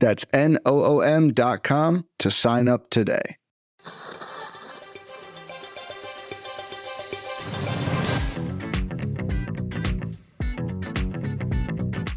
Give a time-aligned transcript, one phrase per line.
[0.00, 3.36] That's N-O-O-M dot com to sign up today.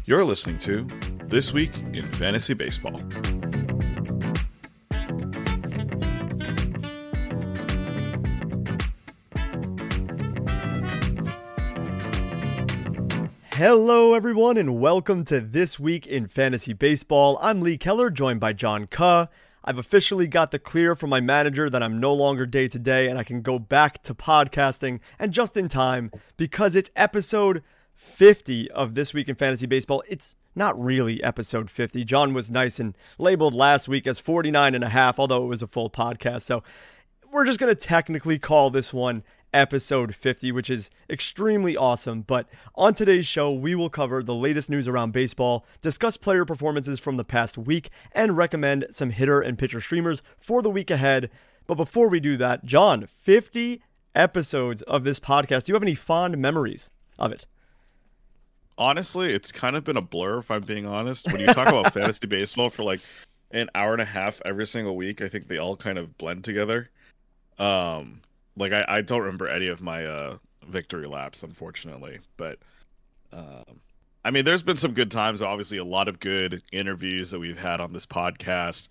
[0.06, 0.86] You're listening to
[1.28, 3.00] This Week in Fantasy Baseball.
[13.56, 17.38] Hello, everyone, and welcome to This Week in Fantasy Baseball.
[17.40, 19.28] I'm Lee Keller, joined by John Ke.
[19.64, 23.06] I've officially got the clear from my manager that I'm no longer day to day
[23.06, 27.62] and I can go back to podcasting and just in time because it's episode
[27.94, 30.02] 50 of This Week in Fantasy Baseball.
[30.08, 32.04] It's not really episode 50.
[32.04, 35.62] John was nice and labeled last week as 49 and a half, although it was
[35.62, 36.42] a full podcast.
[36.42, 36.64] So
[37.30, 39.22] we're just going to technically call this one
[39.54, 42.22] episode 50, which is extremely awesome.
[42.22, 47.00] But on today's show, we will cover the latest news around baseball, discuss player performances
[47.00, 51.30] from the past week, and recommend some hitter and pitcher streamers for the week ahead.
[51.66, 53.80] But before we do that, John, 50
[54.14, 55.64] episodes of this podcast.
[55.64, 57.46] Do you have any fond memories of it?
[58.76, 61.26] Honestly, it's kind of been a blur, if I'm being honest.
[61.26, 63.00] When you talk about fantasy baseball for like
[63.52, 66.44] an hour and a half every single week, I think they all kind of blend
[66.44, 66.90] together.
[67.58, 68.20] Um,
[68.56, 70.36] like I, I don't remember any of my uh
[70.66, 72.58] victory laps unfortunately but
[73.32, 73.80] um
[74.24, 77.58] i mean there's been some good times obviously a lot of good interviews that we've
[77.58, 78.88] had on this podcast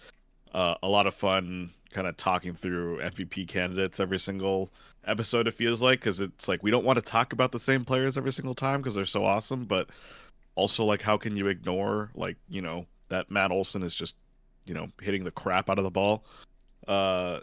[0.53, 4.69] uh, a lot of fun kind of talking through mvp candidates every single
[5.05, 7.83] episode it feels like because it's like we don't want to talk about the same
[7.83, 9.89] players every single time because they're so awesome but
[10.55, 14.15] also like how can you ignore like you know that matt olson is just
[14.65, 16.23] you know hitting the crap out of the ball?
[16.87, 17.39] Uh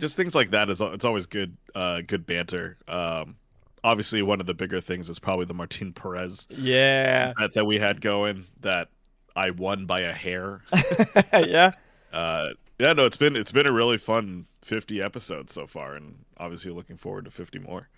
[0.00, 2.76] just things like that is it's always good uh good banter.
[2.88, 3.36] Um
[3.82, 7.32] obviously one of the bigger things is probably the martin perez yeah.
[7.38, 8.88] bet that we had going that
[9.34, 10.60] i won by a hair.
[11.32, 11.72] Yeah.
[12.12, 16.24] Uh yeah no it's been it's been a really fun 50 episodes so far and
[16.36, 17.88] obviously looking forward to 50 more.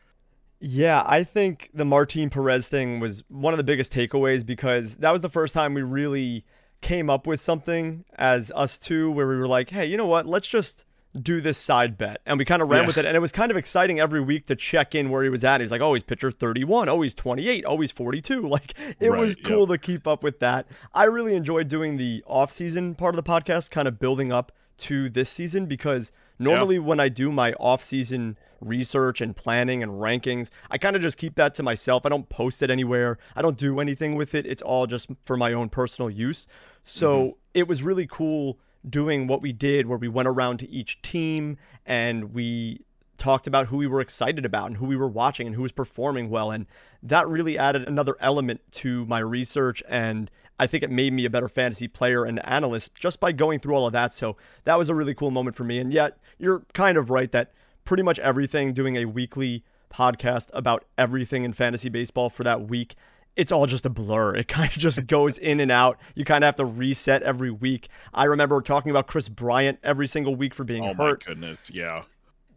[0.65, 5.11] Yeah, I think the Martin Perez thing was one of the biggest takeaways because that
[5.11, 6.45] was the first time we really
[6.83, 10.25] came up with something as us two where we were like, hey, you know what?
[10.25, 10.85] Let's just
[11.21, 12.21] do this side bet.
[12.25, 12.87] And we kind of ran yeah.
[12.87, 13.05] with it.
[13.05, 15.61] And it was kind of exciting every week to check in where he was at.
[15.61, 16.89] He's like, oh, he's pitcher 31.
[16.89, 17.65] Oh, he's 28.
[17.67, 18.43] Oh, he's 42.
[18.53, 19.69] Like, it right, was cool yep.
[19.71, 20.67] to keep up with that.
[20.93, 25.09] I really enjoyed doing the off-season part of the podcast, kind of building up to
[25.09, 30.77] this season because normally when I do my off-season research and planning and rankings, I
[30.77, 32.05] kind of just keep that to myself.
[32.05, 33.17] I don't post it anywhere.
[33.34, 34.44] I don't do anything with it.
[34.44, 36.47] It's all just for my own personal use.
[36.84, 37.37] So mm-hmm.
[37.55, 41.56] it was really cool– doing what we did, where we went around to each team
[41.87, 42.84] and we
[43.19, 45.72] talked about who we were excited about and who we were watching and who was
[45.72, 46.50] performing well.
[46.50, 46.66] And
[47.03, 49.82] that really added another element to my research.
[49.88, 53.60] And I think it made me a better fantasy player and analyst just by going
[53.60, 54.12] through all of that.
[54.12, 55.78] So that was a really cool moment for me.
[55.78, 57.53] And yet, you're kind of right that
[57.84, 62.97] pretty much everything doing a weekly podcast about everything in fantasy baseball for that week
[63.37, 64.37] it's all just a blur.
[64.37, 65.98] It kind of just goes in and out.
[66.15, 67.88] You kind of have to reset every week.
[68.12, 71.25] I remember talking about Kris Bryant every single week for being oh hurt.
[71.26, 72.03] Oh my goodness, yeah.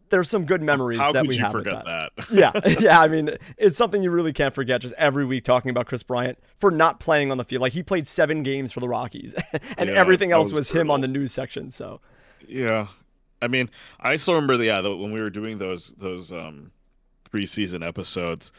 [0.10, 1.48] There's some good memories How that we have.
[1.48, 2.12] How could you forget that?
[2.16, 2.32] that.
[2.66, 3.02] yeah, yeah.
[3.02, 4.82] I mean, it's something you really can't forget.
[4.82, 7.62] Just every week talking about Kris Bryant for not playing on the field.
[7.62, 9.34] Like he played seven games for the Rockies,
[9.78, 11.72] and yeah, everything else was, was him on the news section.
[11.72, 12.02] So.
[12.48, 12.88] Yeah,
[13.42, 16.72] I mean, I still remember the yeah the, when we were doing those those um
[17.32, 18.52] preseason episodes.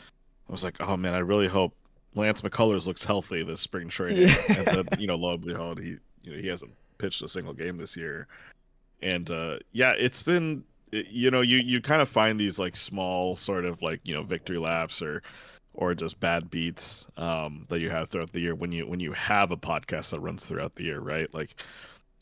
[0.49, 1.75] I was like, oh man, I really hope
[2.17, 4.43] Lance McCullers looks healthy this spring training, yeah.
[4.49, 7.53] and then you know lo and behold, he you know he hasn't pitched a single
[7.53, 8.27] game this year,
[9.03, 13.37] and uh, yeah, it's been you know you you kind of find these like small
[13.37, 15.23] sort of like you know victory laps or
[15.75, 19.13] or just bad beats um, that you have throughout the year when you when you
[19.13, 21.33] have a podcast that runs throughout the year, right?
[21.35, 21.63] Like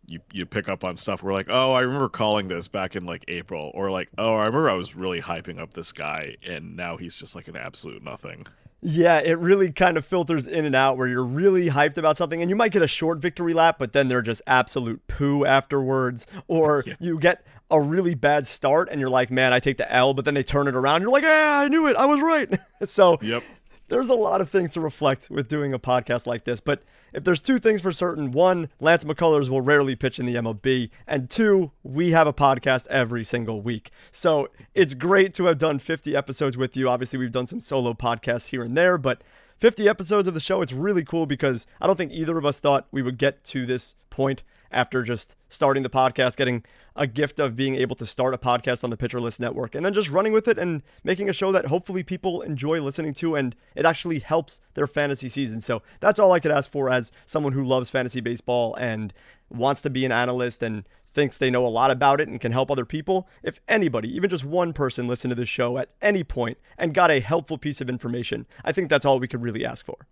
[0.07, 1.23] you you pick up on stuff.
[1.23, 4.47] We're like, oh, I remember calling this back in like April, or like, oh, I
[4.47, 8.03] remember I was really hyping up this guy, and now he's just like an absolute
[8.03, 8.47] nothing.
[8.87, 12.43] Yeah, it really kind of filters in and out where you're really hyped about something
[12.43, 16.27] and you might get a short victory lap, but then they're just absolute poo afterwards.
[16.49, 16.95] Or yeah.
[17.01, 20.27] you get a really bad start and you're like, man, I take the L, but
[20.27, 21.01] then they turn it around.
[21.01, 21.97] You're like, yeah, I knew it.
[21.97, 22.61] I was right.
[22.87, 23.43] so yep.
[23.89, 26.61] there's a lot of things to reflect with doing a podcast like this.
[26.61, 26.83] But
[27.15, 30.91] if there's two things for certain, one, Lance McCullers will rarely pitch in the MLB,
[31.07, 33.91] and two, we have a podcast every single week.
[34.13, 36.89] So it's great to have done 50 episodes with you.
[36.89, 39.23] Obviously, we've done some solo podcasts here and there, but
[39.59, 42.59] 50 episodes of the show, it's really cool because I don't think either of us
[42.59, 46.65] thought we would get to this point after just starting the podcast, getting
[46.97, 49.87] a gift of being able to start a podcast on the Pitcher List Network, and
[49.87, 53.37] then just running with it and making a show that hopefully people enjoy listening to
[53.37, 55.61] and it actually helps their fantasy season.
[55.61, 59.15] So that's all I could ask for as someone who loves fantasy baseball and
[59.49, 62.53] wants to be an analyst and thinks they know a lot about it and can
[62.53, 63.29] help other people.
[63.43, 67.11] If anybody, even just one person, listened to this show at any point and got
[67.11, 70.07] a helpful piece of information, I think that's all we could really ask for.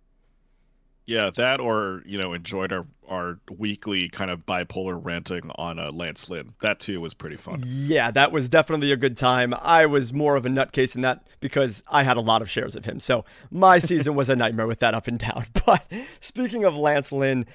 [1.05, 5.91] Yeah, that or you know enjoyed our our weekly kind of bipolar ranting on uh,
[5.91, 6.53] Lance Lynn.
[6.61, 7.61] That too was pretty fun.
[7.65, 9.53] Yeah, that was definitely a good time.
[9.53, 12.75] I was more of a nutcase in that because I had a lot of shares
[12.75, 13.01] of him.
[13.01, 15.45] So my season was a nightmare with that up and down.
[15.65, 15.85] But
[16.19, 17.45] speaking of Lance Lynn,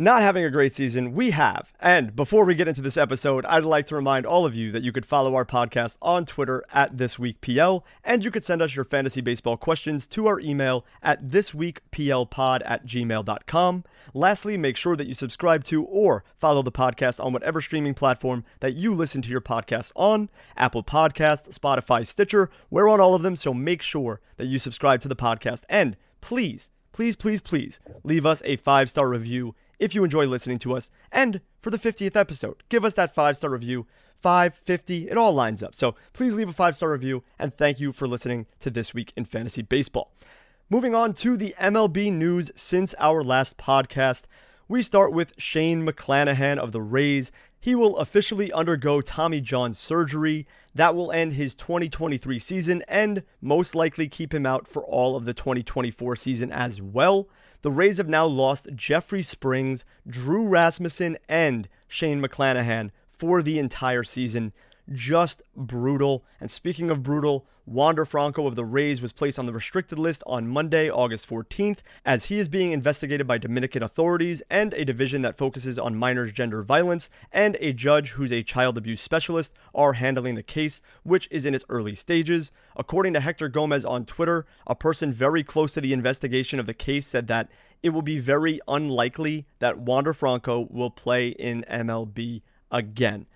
[0.00, 1.74] not having a great season, we have.
[1.78, 4.82] And before we get into this episode, I'd like to remind all of you that
[4.82, 8.86] you could follow our podcast on Twitter at ThisWeekPL, and you could send us your
[8.86, 13.84] fantasy baseball questions to our email at thisweekplpod at gmail.com.
[14.14, 18.42] Lastly, make sure that you subscribe to or follow the podcast on whatever streaming platform
[18.60, 22.48] that you listen to your podcasts on Apple Podcast, Spotify, Stitcher.
[22.70, 25.64] We're on all of them, so make sure that you subscribe to the podcast.
[25.68, 30.60] And please, please, please, please leave us a five star review if you enjoy listening
[30.60, 30.90] to us.
[31.10, 33.86] And for the 50th episode, give us that five star review.
[34.22, 35.74] 550, it all lines up.
[35.74, 39.12] So please leave a five star review and thank you for listening to This Week
[39.16, 40.12] in Fantasy Baseball.
[40.68, 44.24] Moving on to the MLB news since our last podcast,
[44.68, 47.32] we start with Shane McClanahan of the Rays.
[47.58, 50.46] He will officially undergo Tommy John surgery.
[50.74, 55.24] That will end his 2023 season and most likely keep him out for all of
[55.24, 57.28] the 2024 season as well.
[57.62, 64.02] The Rays have now lost Jeffrey Springs, Drew Rasmussen, and Shane McClanahan for the entire
[64.02, 64.52] season.
[64.90, 66.24] Just brutal.
[66.40, 70.24] And speaking of brutal, Wander Franco of the Rays was placed on the restricted list
[70.26, 75.22] on Monday, August 14th, as he is being investigated by Dominican authorities and a division
[75.22, 79.92] that focuses on minors' gender violence, and a judge who's a child abuse specialist are
[79.92, 82.50] handling the case, which is in its early stages.
[82.76, 86.74] According to Hector Gomez on Twitter, a person very close to the investigation of the
[86.74, 87.48] case said that
[87.84, 93.26] it will be very unlikely that Wander Franco will play in MLB again.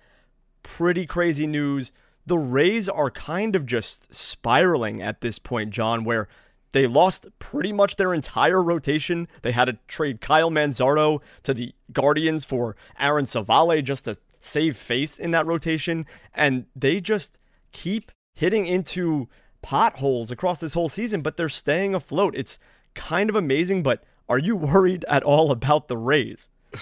[0.61, 1.93] Pretty crazy news
[2.25, 6.27] the Rays are kind of just spiraling at this point, John, where
[6.71, 9.27] they lost pretty much their entire rotation.
[9.43, 14.75] They had to trade Kyle Manzardo to the Guardians for Aaron Civale just to save
[14.75, 16.05] face in that rotation.
[16.33, 17.39] And they just
[17.71, 19.29] keep hitting into
[19.61, 22.35] potholes across this whole season, but they're staying afloat.
[22.35, 22.59] It's
[22.93, 26.47] kind of amazing, but are you worried at all about the Rays?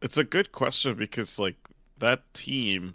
[0.00, 1.56] It's a good question because, like,
[1.98, 2.94] that team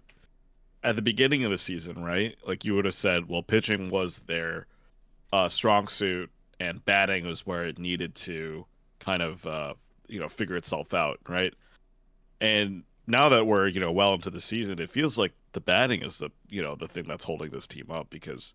[0.84, 2.36] at the beginning of the season, right?
[2.46, 4.68] Like you would have said, well, pitching was their
[5.32, 8.66] uh, strong suit, and batting was where it needed to
[9.00, 9.74] kind of uh,
[10.08, 11.54] you know figure itself out, right?
[12.42, 16.04] And now that we're you know well into the season, it feels like the batting
[16.04, 18.54] is the you know the thing that's holding this team up because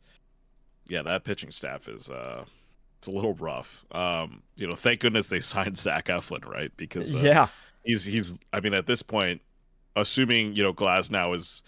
[0.89, 2.45] yeah, that pitching staff is uh
[2.99, 3.85] it's a little rough.
[3.93, 6.71] Um, you know, thank goodness they signed Zach Eflin, right?
[6.77, 7.49] Because uh, yeah,
[7.85, 9.41] he's he's I mean at this point,
[9.97, 11.63] assuming you know Glasnow is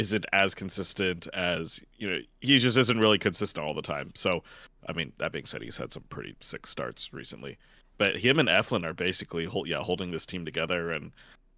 [0.00, 4.10] isn't as consistent as you know he just isn't really consistent all the time.
[4.14, 4.42] So
[4.88, 7.58] i mean that being said he's had some pretty sick starts recently.
[7.98, 10.92] But him and eflin are basically yeah holding this team together.
[10.92, 11.12] And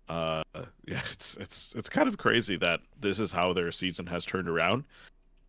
[0.08, 0.42] uh
[0.88, 4.48] yeah it's it's it's kind of crazy that this is how their season has turned
[4.48, 4.82] around.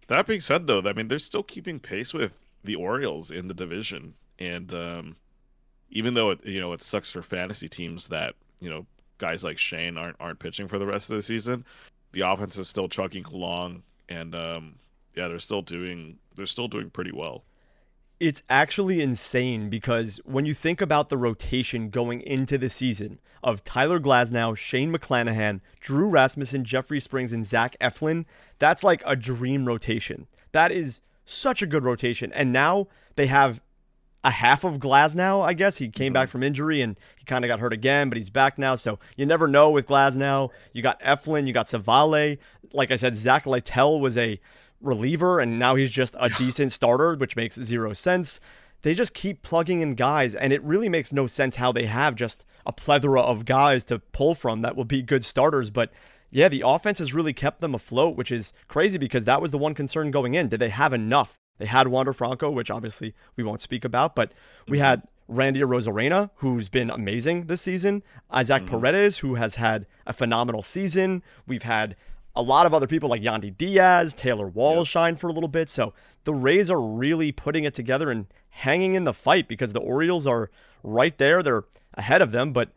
[0.08, 3.56] That being said though i mean they're still keeping pace with the orioles in the
[3.56, 4.14] division.
[4.38, 5.16] And um
[5.90, 8.86] even though it you know it sucks for fantasy teams that you know
[9.18, 11.66] guys like shane aren't aren't pitching for the rest of the season
[12.14, 14.76] the offense is still chugging along, and um,
[15.16, 17.44] yeah, they're still doing they're still doing pretty well.
[18.20, 23.64] It's actually insane because when you think about the rotation going into the season of
[23.66, 28.24] Tyler Glasnow, Shane McClanahan, Drew Rasmussen, Jeffrey Springs, and Zach Eflin,
[28.60, 30.28] that's like a dream rotation.
[30.54, 32.32] That is such a good rotation.
[32.32, 33.60] And now they have
[34.24, 35.78] a half of Glasnow, I guess.
[35.78, 36.14] He came mm-hmm.
[36.14, 38.76] back from injury and he kind of got hurt again, but he's back now.
[38.76, 40.50] So you never know with Glasnow.
[40.72, 42.38] You got Eflin, you got Civale.
[42.72, 44.40] Like I said, Zach Littell was a
[44.82, 48.40] reliever, and now he's just a decent starter, which makes zero sense.
[48.82, 52.16] They just keep plugging in guys, and it really makes no sense how they have
[52.16, 55.70] just a plethora of guys to pull from that will be good starters.
[55.70, 55.92] But
[56.32, 59.58] yeah, the offense has really kept them afloat, which is crazy because that was the
[59.58, 60.50] one concern going in.
[60.50, 64.32] Did they have enough They had Wander Franco, which obviously we won't speak about, but
[64.68, 64.86] we Mm-hmm.
[64.86, 68.04] had Randy Arozarena, who's been amazing this season.
[68.32, 68.68] Isaac Mhm.
[68.68, 71.24] Paredes, who has had a phenomenal season.
[71.48, 71.96] We've had
[72.36, 74.86] a lot of other people like Yandy Diaz, Taylor Wall Yep.
[74.88, 75.70] shine for a little bit.
[75.70, 75.94] So
[76.24, 80.28] the Rays are really putting it together and hanging in the fight because the Orioles
[80.28, 80.50] are
[80.84, 81.42] right there.
[81.42, 82.70] They're ahead of them, but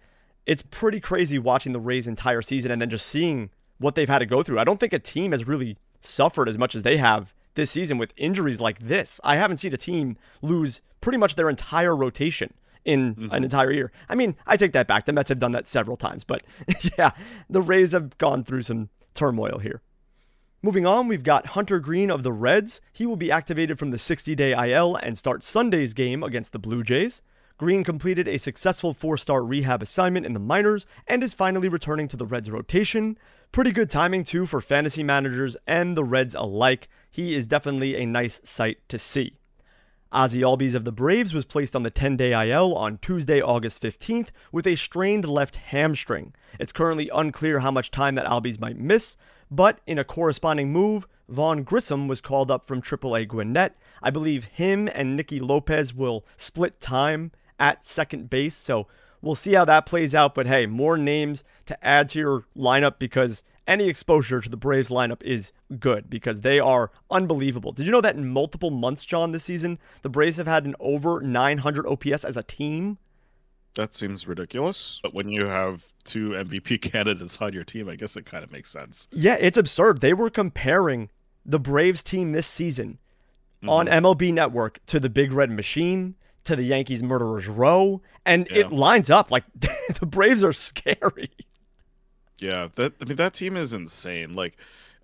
[0.47, 4.21] it's pretty crazy watching the Rays entire season and then just seeing what they've had
[4.21, 4.59] to go through.
[4.59, 7.99] I don't think a team has really suffered as much as they have this season
[7.99, 9.21] with injuries like this.
[9.25, 13.35] I haven't seen a team lose pretty much their entire rotation in mm-hmm.
[13.35, 13.93] an entire year.
[14.09, 15.05] I mean, I take that back.
[15.05, 16.43] The Mets have done that several times, but
[16.99, 17.11] yeah,
[17.51, 19.83] the Rays have gone through some turmoil here.
[20.63, 22.81] Moving on, we've got Hunter Greene of the Reds.
[22.93, 26.59] He will be activated from the 60 day IL and start Sunday's game against the
[26.59, 27.23] Blue Jays.
[27.59, 32.07] Greene completed a successful four star rehab assignment in the minors and is finally returning
[32.07, 33.17] to the Reds rotation.
[33.51, 36.87] Pretty good timing, too, for fantasy managers and the Reds alike.
[37.11, 39.39] He is definitely a nice sight to see.
[40.13, 43.81] Ozzy Albies of the Braves was placed on the 10 day IL on Tuesday, August
[43.81, 46.35] 15th, with a strained left hamstring.
[46.61, 49.17] It's currently unclear how much time that Albies might miss,
[49.51, 53.79] but in a corresponding move, Vaughn Grissom was called up from AAA Gwinnett.
[54.03, 58.87] I believe him and Nicky Lopez will split time at second base, so
[59.23, 60.35] we'll see how that plays out.
[60.35, 64.89] But hey, more names to add to your lineup because any exposure to the Braves
[64.91, 67.73] lineup is good because they are unbelievable.
[67.73, 70.77] Did you know that in multiple months, John, this season, the Braves have had an
[70.79, 72.99] over 900 OPS as a team?
[73.75, 75.01] That seems ridiculous.
[75.03, 78.53] But when you have two MVP candidates on your team, I guess it kind of
[78.53, 79.09] makes sense.
[79.11, 80.01] Yeah, it's absurd.
[80.01, 81.11] They were comparing
[81.45, 82.99] the Braves team this season
[83.67, 83.93] on Mhm.
[84.03, 86.15] MLB Network to the Big Red Machine,
[86.47, 88.59] to the Yankees Murderers Row, and Yeah.
[88.61, 89.45] it lines up like
[90.01, 91.31] the Braves are scary.
[92.39, 94.35] Yeah, that I mean that team is insane.
[94.35, 94.57] Like,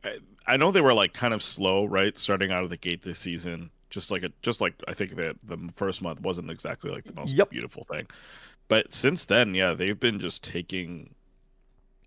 [0.05, 3.03] I, I know they were like kind of slow, right, starting out of the gate
[3.03, 3.71] this season.
[3.91, 7.15] Just like a, just like I think that the first month wasn't exactly like the
[7.15, 7.51] most Yep.
[7.51, 8.07] beautiful thing,
[8.69, 11.15] but since then, yeah, they've been just taking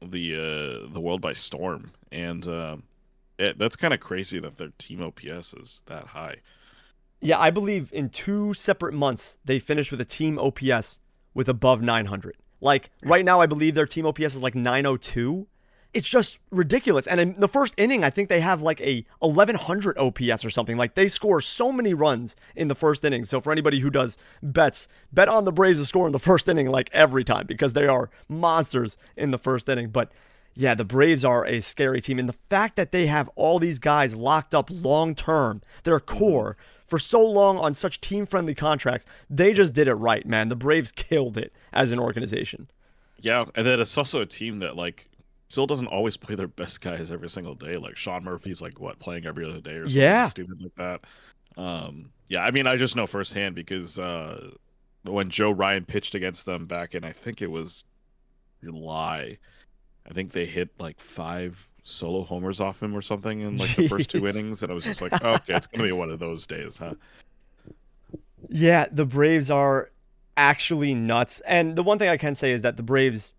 [0.02, 2.84] the uh the world by storm, and um,
[3.40, 6.38] it, that's kind of crazy that their team OPS is that high.
[7.26, 11.00] Yeah, I believe in two separate months they finished with a team OPS
[11.34, 12.38] with above 900.
[12.62, 15.48] Like right now, I believe their team OPS is like 902.
[15.94, 17.08] It's just ridiculous.
[17.08, 20.78] And in the first inning, I think they have like a 1100 OPS or something.
[20.78, 23.26] Like they score so many runs in the first inning.
[23.26, 26.48] So for anybody who does bets, bet on the Braves to score in the first
[26.48, 29.90] inning like every time because they are monsters in the first inning.
[29.90, 30.12] But
[30.54, 32.20] yeah, the Braves are a scary team.
[32.20, 36.18] And the fact that they have all these guys locked up long term, their mm-hmm.
[36.18, 40.50] core, for so long on such team friendly contracts, they just did it right, man.
[40.50, 42.70] The Braves killed it as an organization.
[43.22, 45.10] Yeah, and then it's also a team that like
[45.48, 47.74] still doesn't always play their best guys every single day.
[47.74, 50.28] Like Sean Murphy's like what playing every other day or something Yeah.
[50.28, 51.02] stupid like that.
[51.62, 54.50] Um, yeah, I mean I just know firsthand because uh,
[55.04, 57.84] when Joe Ryan pitched against them back in I think it was
[58.64, 59.38] July,
[60.10, 63.88] I think they hit like five solo homers off him or something in like the
[63.90, 66.20] first two innings, and I was just like, oh, okay, it's gonna be one of
[66.20, 66.96] those days, huh?
[68.50, 69.92] Yeah, the Braves are
[70.38, 71.42] actually nuts.
[71.48, 73.34] And the one thing I can say is that the Braves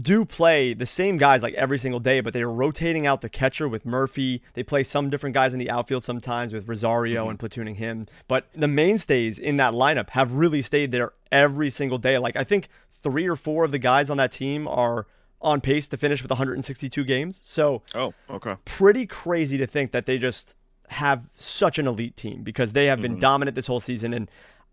[0.00, 3.28] do play the same guys like every single day, but they are rotating out the
[3.28, 4.42] catcher with Murphy.
[4.54, 7.30] They play some different guys in the outfield sometimes with Rosario Mhm.
[7.30, 8.06] and platooning him.
[8.26, 12.16] But the mainstays in that lineup have really stayed there every single day.
[12.18, 12.68] Like I think
[13.02, 15.06] three or four of the guys on that team are
[15.42, 17.40] on pace to finish with 162 games.
[17.44, 18.56] So Oh, okay.
[18.64, 20.54] pretty crazy to think that they just
[20.88, 23.20] have such an elite team because they have been Mhm.
[23.20, 24.30] dominant this whole season and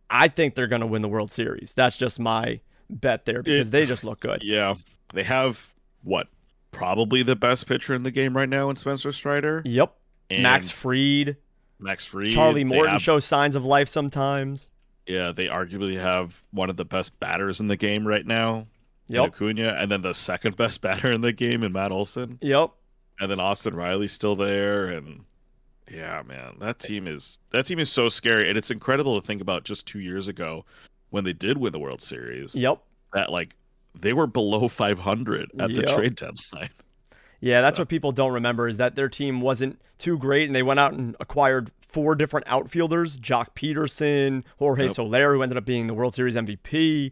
[0.09, 1.71] I think they're going to win the World Series.
[1.75, 2.59] That's just my
[2.89, 4.41] bet there because It- they just look good.
[4.43, 4.75] Yeah,
[5.13, 5.73] they have
[6.03, 6.27] what
[6.71, 9.61] probably the best pitcher in the game right now in Spencer Strider.
[9.65, 9.93] Yep.
[10.31, 11.37] Max And Fried,
[11.79, 12.31] Max Fried.
[12.31, 14.67] Charlie Morton have- shows signs of life sometimes.
[15.07, 18.67] Yeah, they arguably have one of the best batters in the game right now.
[19.09, 19.27] Yep.
[19.33, 22.71] Acuna, and then the second best batter in the game in Matt Olson, Yep.
[23.19, 25.25] and then Austin Riley's still there, and
[25.91, 29.41] yeah, man, that team is that team is so scary, and it's incredible to think
[29.41, 30.65] about just two years ago
[31.09, 32.79] when they did win the World Series Yep.
[33.13, 33.55] that like
[33.95, 35.95] they were below 500 at the Yep.
[35.95, 36.69] trade deadline.
[37.41, 40.53] Yeah, that's So- what people don't remember is that their team wasn't too great and
[40.55, 44.93] they went out and acquired four different outfielders, Joc Pederson, Jorge Yep.
[44.93, 47.11] Soler, who ended up being the World Series MVP.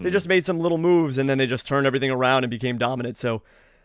[0.00, 0.12] They Mhm.
[0.12, 3.16] just made some little moves and then they just turned everything around and became dominant.
[3.16, 3.42] So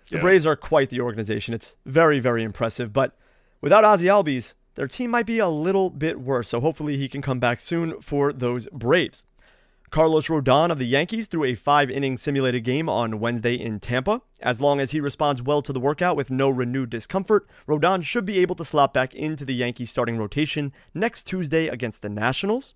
[0.10, 0.22] the Yeah.
[0.22, 1.54] Braves are quite the organization.
[1.54, 2.92] It's very, very impressive.
[2.94, 3.16] But
[3.62, 6.50] without Ozzy Albies, their team might be a little bit worse.
[6.50, 9.26] So hopefully he can come back soon for those Braves.
[9.92, 14.22] Carlos Rodon of the Yankees threw a five inning simulated game on Wednesday in Tampa.
[14.42, 18.26] As long as he responds well to the workout with no renewed discomfort, Rodon should
[18.26, 22.74] be able to slot back into the Yankees starting rotation next Tuesday against the Nationals.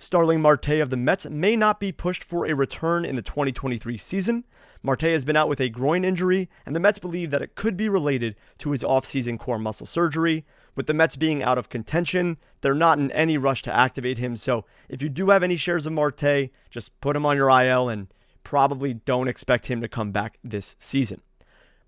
[0.00, 3.98] Starling Marte of the Mets may not be pushed for a return in the 2023
[3.98, 4.44] season.
[4.80, 7.76] Marte has been out with a groin injury, and the Mets believe that it could
[7.76, 10.46] be related to his offseason core muscle surgery.
[10.76, 14.36] With the Mets being out of contention, they're not in any rush to activate him.
[14.36, 17.88] So if you do have any shares of Marte, just put him on your IL
[17.88, 18.06] and
[18.44, 21.22] probably don't expect him to come back this season.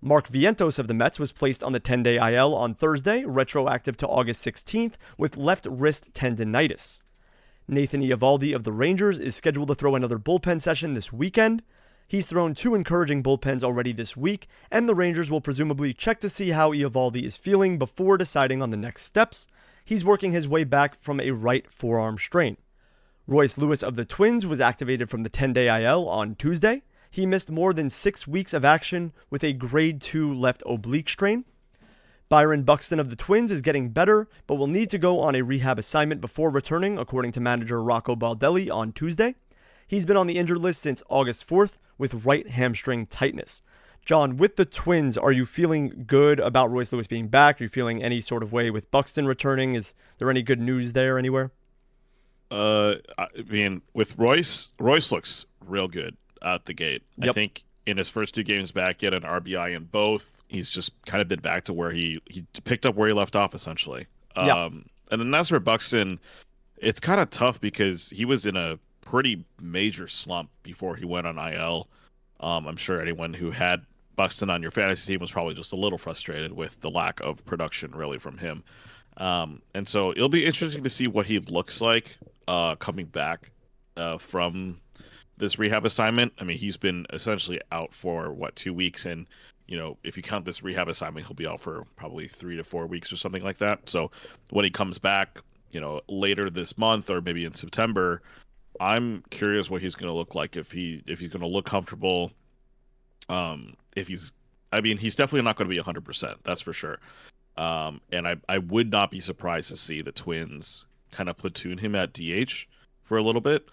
[0.01, 3.95] Mark Vientos of the Mets was placed on the 10 day IL on Thursday, retroactive
[3.97, 7.01] to August 16th, with left wrist tendonitis.
[7.67, 11.63] Nathan Eovaldi of the Rangers is scheduled to throw another bullpen session this weekend.
[12.07, 16.29] He's thrown two encouraging bullpens already this week, and the Rangers will presumably check to
[16.29, 19.47] see how Eovaldi is feeling before deciding on the next steps.
[19.85, 22.57] He's working his way back from a right forearm strain.
[23.27, 26.81] Royce Lewis of the Twins was activated from the 10 day IL on Tuesday.
[27.09, 31.45] He missed more than six weeks of action with a grade 2 left oblique strain.
[32.31, 35.41] Byron Buxton of the Twins is getting better, but will need to go on a
[35.41, 39.35] rehab assignment before returning, according to manager Rocco Baldelli on Tuesday.
[39.85, 43.61] He's been on the injured list since August 4th with right hamstring tightness.
[44.05, 47.59] John, with the Twins, are you feeling good about Royce Lewis being back?
[47.59, 49.75] Are you feeling any sort of way with Buxton returning?
[49.75, 51.51] Is there any good news there anywhere?
[52.49, 57.03] Uh, I mean, with Royce, Royce looks real good out the gate.
[57.17, 57.29] Yep.
[57.29, 60.91] I think in his first two games back, had an RBI in both he's just
[61.05, 64.05] kind of been back to where he he picked up where he left off essentially.
[64.35, 64.65] Yeah.
[64.65, 66.19] Um, and then that's where Buxton,
[66.77, 71.27] it's kind of tough because he was in a pretty major slump before he went
[71.27, 71.87] on IL.
[72.39, 73.85] Um, I'm sure anyone who had
[74.15, 77.43] Buxton on your fantasy team was probably just a little frustrated with the lack of
[77.45, 78.63] production really from him.
[79.17, 83.51] Um, and so it'll be interesting to see what he looks like uh, coming back
[83.97, 84.79] uh, from
[85.41, 86.31] this rehab assignment.
[86.39, 89.25] I mean, he's been essentially out for what two weeks, and
[89.67, 92.63] you know, if you count this rehab assignment, he'll be out for probably three to
[92.63, 93.89] four weeks or something like that.
[93.89, 94.11] So
[94.51, 95.39] when he comes back,
[95.71, 98.21] you know, later this month or maybe in September,
[98.79, 101.65] I'm curious what he's going to look like if he if he's going to look
[101.65, 102.31] comfortable.
[103.27, 104.33] Um, if he's,
[104.71, 106.05] I mean, he's definitely not going to be 100.
[106.05, 106.99] percent That's for sure.
[107.57, 111.79] Um, and I I would not be surprised to see the Twins kind of platoon
[111.79, 112.67] him at DH
[113.03, 113.67] for a little bit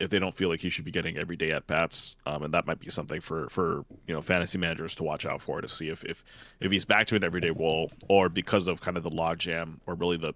[0.00, 2.54] if they don't feel like he should be getting every day at bats, um, and
[2.54, 5.68] that might be something for for you know fantasy managers to watch out for to
[5.68, 6.24] see if if
[6.60, 9.94] if he's back to an everyday role or because of kind of the logjam or
[9.94, 10.34] really the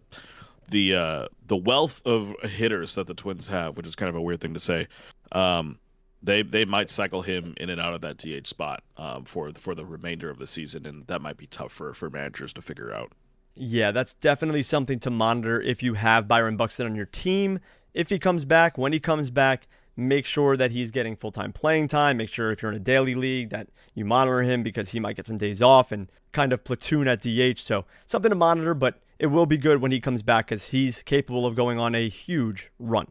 [0.69, 4.21] the uh, the wealth of hitters that the Twins have, which is kind of a
[4.21, 4.89] weird thing to say.
[5.33, 5.79] Um,
[6.23, 9.75] they they might cycle him in and out of that DH spot um, for for
[9.75, 12.93] the remainder of the season, and that might be tough for for managers to figure
[12.93, 13.13] out.
[13.55, 17.59] Yeah, that's definitely something to monitor if you have Byron Buxton on your team
[17.95, 21.53] if he comes back, when he comes back, make sure that he's getting full time
[21.53, 22.17] playing time.
[22.17, 25.17] Make sure if you're in a daily league that you monitor him because he might
[25.17, 27.59] get some days off and kind of platoon at DH.
[27.59, 31.03] So something to monitor, but it will be good when he comes back because he's
[31.03, 33.09] capable of going on a huge run.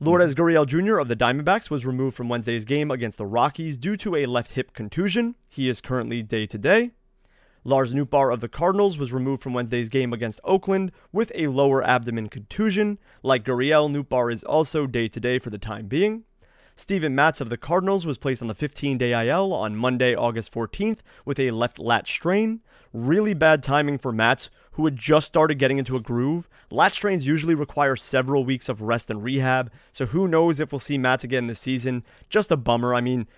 [0.00, 0.42] Lourdes mm-hmm.
[0.42, 0.98] Gurriel Jr.
[0.98, 4.52] of the Diamondbacks was removed from Wednesday's game against the Rockies due to a left
[4.52, 5.34] hip contusion.
[5.48, 6.92] He is currently day to day.
[7.64, 11.82] Lars Nootbaar of the Cardinals was removed from Wednesday's game against Oakland with a lower
[11.82, 12.98] abdomen contusion.
[13.22, 16.24] Like Gurriel, Nootbaar is also day to day for the time being.
[16.80, 20.50] Steven Matz of the Cardinals was placed on the 15 day IL on Monday, August
[20.54, 22.60] 14th with a left lat strain.
[22.94, 26.48] Really bad timing for Matz, who had just started getting into a groove.
[26.70, 30.80] Lat strains usually require several weeks of rest and rehab, so who knows if we'll
[30.80, 32.02] see Matz again this season.
[32.30, 32.94] Just a bummer.
[32.94, 33.28] I mean,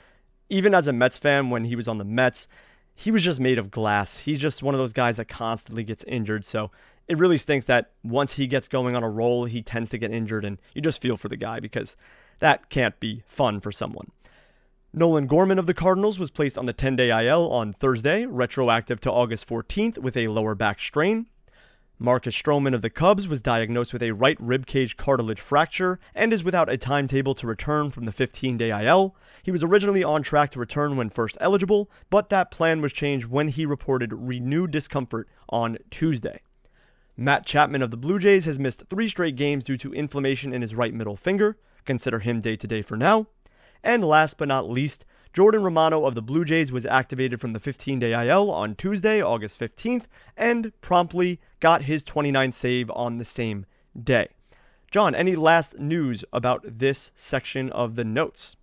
[0.49, 2.47] even as a Mets fan, when he was on the Mets,
[2.95, 4.19] he was just made of glass.
[4.19, 6.45] He's just one of those guys that constantly gets injured.
[6.45, 6.71] So
[7.09, 10.13] it really stinks that once he gets going on a roll, he tends to get
[10.13, 11.97] injured, and you just feel for the guy because
[12.39, 14.11] that can't be fun for someone.
[14.95, 19.01] Nolan Gorman of the Cardinals was placed on the 10 day IL on Thursday, retroactive
[19.01, 21.27] to August 14th, with a lower back strain.
[21.99, 26.33] Marcus Stroman of the Cubs was diagnosed with a right rib cage cartilage fracture and
[26.33, 29.15] is without a timetable to return from the 15 day IL.
[29.43, 33.27] He was originally on track to return when first eligible, but that plan was changed
[33.27, 36.41] when he reported renewed discomfort on Tuesday.
[37.17, 40.63] Matt Chapman of the Blue Jays has missed three straight games due to inflammation in
[40.63, 41.57] his right middle finger.
[41.85, 43.27] Consider him day to day for now.
[43.85, 47.61] And last but not least, Jordan Romano of the Blue Jays was activated from the
[47.61, 50.05] 15 day IL on Tuesday, August 15th,
[50.37, 53.65] and promptly got his 29th save on the same
[54.01, 54.29] day.
[54.91, 58.57] John, any last news about this section of the notes?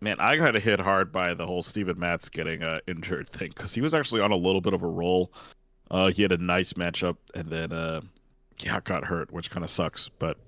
[0.00, 3.74] Man, I got hit hard by the whole Steven Matz getting uh, injured thing because
[3.74, 5.32] he was actually on a little bit of a roll.
[5.90, 8.00] Uh, he had a nice matchup and then uh,
[8.58, 10.08] yeah, got hurt, which kind of sucks.
[10.20, 10.38] But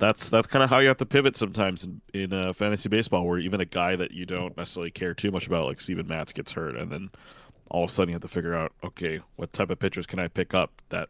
[0.00, 3.26] that's that's kind of how you have to pivot sometimes in, in uh, fantasy baseball,
[3.26, 6.32] where even a guy that you don't necessarily care too much about, like Steven Matz,
[6.32, 7.10] gets hurt, and then
[7.70, 10.18] all of a sudden you have to figure out, okay, what type of pitchers can
[10.18, 11.08] I pick up that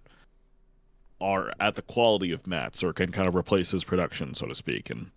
[1.21, 4.55] are at the quality of Matz or can kind of replace his production, so to
[4.55, 5.11] speak, and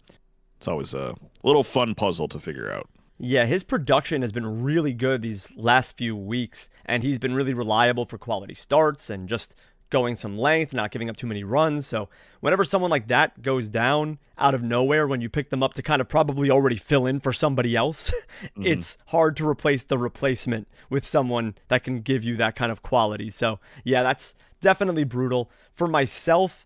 [0.57, 2.89] it's always a little fun puzzle to figure out.
[3.19, 7.53] Yeah, his production has been really good these last few weeks, and he's been really
[7.53, 9.55] reliable for quality starts and just
[9.93, 11.85] going some length, not giving up too many runs.
[11.85, 12.09] So,
[12.41, 15.83] whenever someone like that goes down out of nowhere, when you pick them up to
[15.83, 18.09] kind of probably already fill in for somebody else,
[18.43, 18.65] mm-hmm.
[18.65, 22.81] it's hard to replace the replacement with someone that can give you that kind of
[22.81, 23.29] quality.
[23.29, 25.51] So, yeah, that's definitely brutal.
[25.75, 26.65] For myself,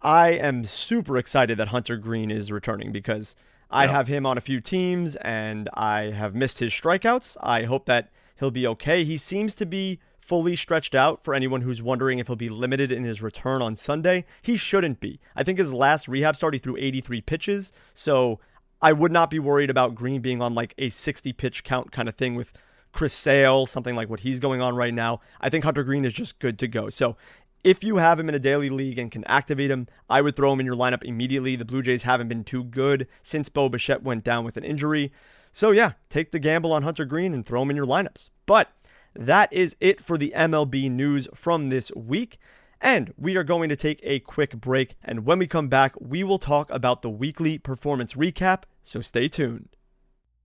[0.00, 3.34] I am super excited that Hunter Greene is returning because
[3.68, 7.36] I have him on a few teams and I have missed his strikeouts.
[7.40, 9.04] I hope that he'll be okay.
[9.04, 12.92] He seems to be fully stretched out for anyone who's wondering if he'll be limited
[12.92, 14.24] in his return on Sunday.
[14.42, 15.20] He shouldn't be.
[15.34, 18.38] I think his last rehab start he threw 83 pitches, so
[18.82, 22.08] I would not be worried about Greene being on like a 60 pitch count kind
[22.08, 22.52] of thing with
[22.92, 25.20] Chris Sale, something like what he's going on right now.
[25.40, 26.90] I think Hunter Greene is just good to go.
[26.90, 27.16] So
[27.62, 30.52] if you have him in a daily league and can activate him, I would throw
[30.52, 31.56] him in your lineup immediately.
[31.56, 35.12] The Blue Jays haven't been too good since Bo Bichette went down with an injury.
[35.52, 38.30] So, yeah, take the gamble on Hunter Greene and throw him in your lineups.
[38.46, 38.70] But
[39.14, 42.38] that is it for the MLB news from this week.
[42.80, 44.94] And we are going to take a quick break.
[45.02, 48.62] And when we come back, we will talk about the weekly performance recap.
[48.82, 49.68] So, stay tuned.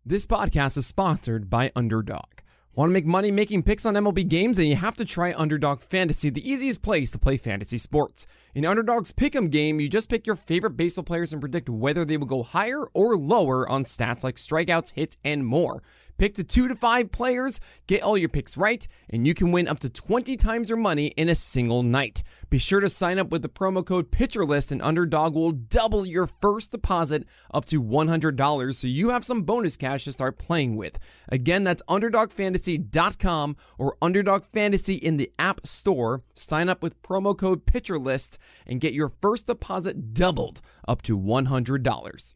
[0.06, 2.41] This podcast is sponsored by Underdog.
[2.75, 4.60] Want to make money making picks on MLB games?
[4.60, 8.28] And you have to try Underdog Fantasy, the easiest place to play fantasy sports.
[8.54, 12.17] In Underdog's Pick'em game, you just pick your favorite baseball players and predict whether they
[12.17, 15.82] will go higher or lower on stats like strikeouts, hits, and more.
[16.17, 19.67] Pick to two to five players, get all your picks right, and you can win
[19.67, 22.23] up to 20 times your money in a single night.
[22.49, 26.25] Be sure to sign up with the promo code PitcherList, and Underdog will double your
[26.25, 30.97] first deposit up to $100 so you have some bonus cash to start playing with.
[31.28, 36.23] Again, that's UnderdogFantasy.com or Underdog Fantasy in the App Store.
[36.34, 42.36] Sign up with promo code PitcherList and get your first deposit doubled up to $100.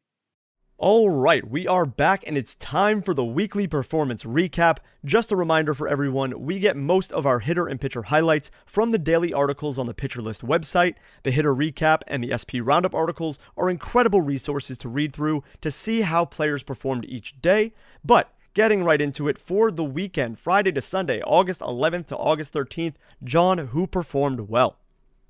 [0.81, 4.79] All right, we are back and it's time for the weekly performance recap.
[5.05, 8.89] Just a reminder for everyone, we get most of our hitter and pitcher highlights from
[8.89, 10.95] the daily articles on the Pitcher List website.
[11.21, 15.69] The hitter recap and the SP Roundup articles are incredible resources to read through to
[15.69, 17.73] see how players performed each day.
[18.03, 22.55] But getting right into it for the weekend, Friday to Sunday, August 11th to August
[22.55, 24.79] 13th, John, who performed well?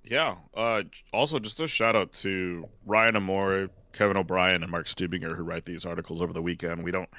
[0.05, 0.35] Yeah.
[0.55, 5.43] Uh, also, just a shout out to Ryan Amore, Kevin O'Brien, and Mark Stubinger who
[5.43, 6.83] write these articles over the weekend.
[6.83, 7.09] We don't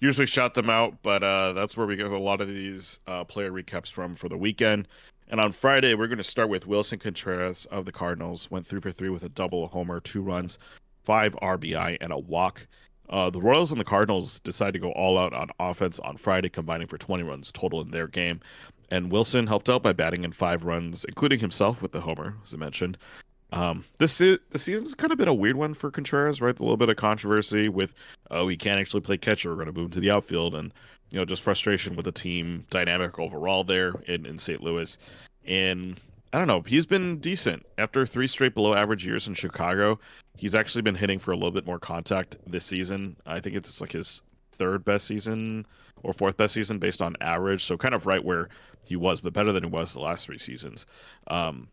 [0.00, 3.24] usually shout them out, but uh, that's where we get a lot of these uh,
[3.24, 4.88] player recaps from for the weekend.
[5.28, 8.50] And on Friday, we're going to start with Willson Contreras of the Cardinals.
[8.50, 10.58] Went three for three with a double, a homer, two runs,
[11.02, 12.66] five RBI, and a walk.
[13.10, 16.48] Uh, the Royals and the Cardinals decided to go all out on offense on Friday,
[16.48, 18.40] combining for 20 runs total in their game.
[18.90, 22.54] And Wilson helped out by batting in five runs, including himself with the homer, as
[22.54, 22.98] I mentioned.
[23.54, 26.58] Um, this the season's kind of been a weird one for Contreras, right?
[26.58, 27.94] A little bit of controversy with,
[28.32, 29.50] oh, he can't actually play catcher.
[29.50, 30.72] We're going to move him to the outfield, and
[31.12, 34.60] you know, just frustration with the team dynamic overall there in in St.
[34.60, 34.98] Louis.
[35.46, 36.00] And
[36.32, 36.62] I don't know.
[36.62, 40.00] He's been decent after three straight below average years in Chicago.
[40.36, 43.14] He's actually been hitting for a little bit more contact this season.
[43.24, 45.64] I think it's like his third best season
[46.02, 47.64] or fourth best season based on average.
[47.64, 48.48] So kind of right where
[48.84, 50.86] he was, but better than he was the last three seasons.
[51.28, 51.68] Um,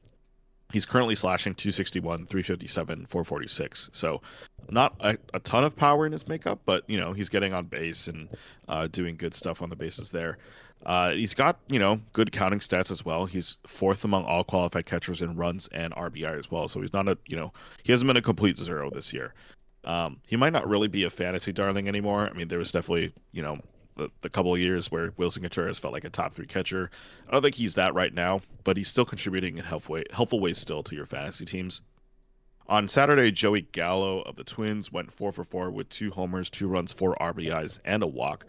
[0.72, 3.90] he's currently slashing 261, 357, 446.
[3.94, 4.22] So
[4.70, 7.66] not a, a, ton of power in his makeup, but you know he's getting on
[7.66, 8.30] base and
[8.68, 10.38] uh, doing good stuff on the bases there.
[10.86, 13.26] Uh, he's got you know good counting stats as well.
[13.26, 16.68] He's fourth among all qualified catchers in runs and RBI as well.
[16.68, 17.54] So he's not a you know
[17.84, 19.34] he hasn't been a complete zero this year.
[19.84, 22.30] Um, he might not really be a fantasy darling anymore.
[22.30, 23.60] I mean, there was definitely you know
[24.02, 26.90] the, the couple of years where Willson Contreras felt like a top three catcher.
[27.28, 30.40] I don't think he's that right now, but he's still contributing in helpful way, helpful
[30.40, 31.82] ways still to your fantasy teams.
[32.68, 36.68] On Saturday, Joey Gallo of the Twins went four for four with two homers, two
[36.68, 38.46] runs, four RBIs, and a walk.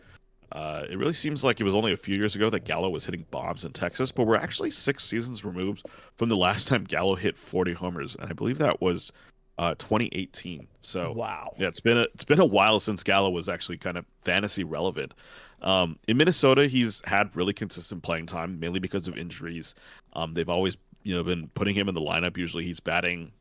[0.53, 3.05] Uh, it really seems like it was only a few years ago that Gallo was
[3.05, 5.87] hitting bombs in Texas, but we're actually six seasons removed
[6.17, 9.13] from the last time Gallo hit 40 homers, and I believe that was
[9.59, 10.67] uh, 2018.
[10.81, 13.97] So wow, yeah, it's been a it's been a while since Gallo was actually kind
[13.97, 15.15] of fantasy relevant.
[15.63, 19.75] Um, in Minnesota, he's had really consistent playing time, mainly because of injuries.
[20.15, 22.37] Um, they've always you know been putting him in the lineup.
[22.37, 23.33] Usually, he's batting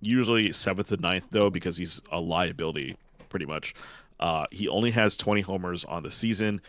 [0.00, 2.96] usually seventh to ninth though because he's a liability
[3.28, 3.74] pretty much.
[4.20, 6.60] Uh, he only has 20 homers on the season.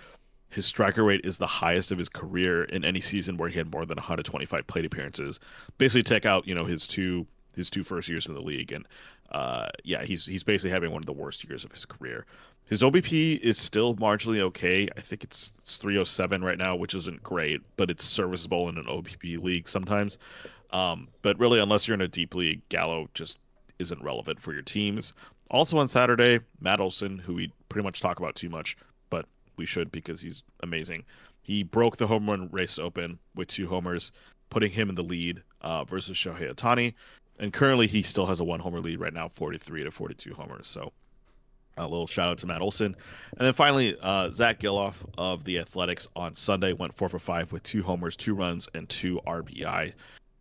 [0.49, 3.71] His striker rate is the highest of his career in any season where he had
[3.71, 5.39] more than 125 plate appearances.
[5.77, 7.25] Basically, take out you know his two
[7.59, 8.87] his two first years in the league, and
[9.31, 12.25] uh, yeah, he's he's basically having one of the worst years of his career.
[12.65, 14.87] His OBP is still marginally okay.
[14.95, 18.85] I think it's, it's 307 right now, which isn't great, but it's serviceable in an
[18.85, 20.19] OBP league sometimes.
[20.71, 23.39] Um, but really, unless you're in a deep league, Gallo just
[23.79, 25.13] isn't relevant for your teams.
[25.49, 28.77] Also on Saturday, Matt Olson, who we pretty much talk about too much,
[29.09, 29.25] but
[29.57, 31.03] we should because he's amazing.
[31.41, 34.11] He broke the home run race open with two homers,
[34.51, 36.93] putting him in the lead uh, versus Shohei Ohtani
[37.39, 40.67] and currently he still has a one homer lead right now, 43 to 42 homers.
[40.67, 40.91] So
[41.77, 42.95] a little shout out to Matt Olson.
[43.37, 47.51] And then finally, uh, Zack Gelof of the Athletics on Sunday went four for five
[47.51, 49.93] with two homers, two runs, and two RBI.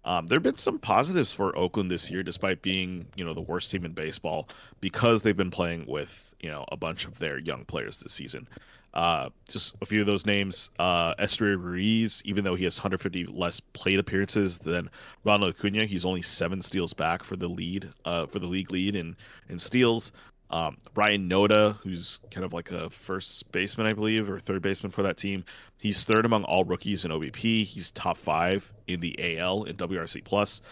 [0.05, 3.41] Um, there have been some positives for Oakland this year, despite being you know the
[3.43, 4.49] worst team in baseball,
[4.81, 8.49] because they've been playing with you know a bunch of their young players this season.
[8.94, 10.70] Uh, just a few of those names.
[10.79, 14.90] Uh, Esteury Ruiz, even though he has 150 less plate appearances than
[15.24, 18.96] Ronald Acuna, he's only seven steals back for the lead, uh, for the league lead
[18.96, 19.16] in
[19.48, 20.12] in steals.
[20.51, 24.90] Um, Ryan Noda, who's kind of like a first baseman, I believe, or third baseman
[24.90, 25.44] for that team.
[25.77, 27.64] He's third among all rookies in OBP.
[27.64, 30.62] He's top five in the AL in WRC plus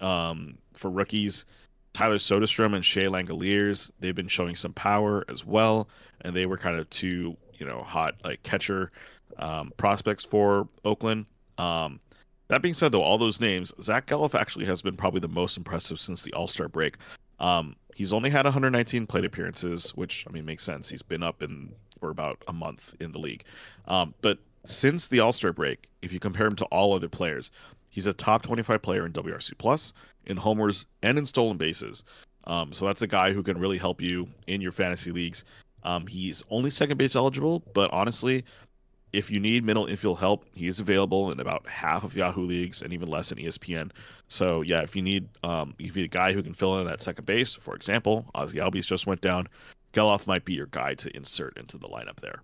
[0.00, 1.44] um, for rookies.
[1.92, 5.88] Tyler Soderstrom and Shea Langeliers, they've been showing some power as well,
[6.20, 8.90] and they were kind of two you know hot like catcher
[9.38, 11.26] um, prospects for Oakland.
[11.58, 12.00] Um,
[12.48, 15.56] that being said, though, all those names, Zack Gelof actually has been probably the most
[15.56, 16.96] impressive since the All Star break.
[17.40, 20.88] Um, he's only had 119 plate appearances, which I mean makes sense.
[20.88, 23.44] He's been up in for about a month in the league,
[23.88, 27.50] um, but since the All Star break, if you compare him to all other players,
[27.90, 29.92] he's a top 25 player in WRC plus,
[30.26, 32.04] in homers, and in stolen bases.
[32.46, 35.44] Um, so that's a guy who can really help you in your fantasy leagues.
[35.84, 38.44] Um, he's only second base eligible, but honestly,
[39.12, 42.82] if you need middle infield help, he is available in about half of Yahoo leagues
[42.82, 43.92] and even less in ESPN.
[44.28, 46.88] So yeah, if you need um, if you need a guy who can fill in
[46.88, 49.48] at second base, for example, Ozzy Albies just went down.
[49.92, 52.42] Gelof might be your guy to insert into the lineup there.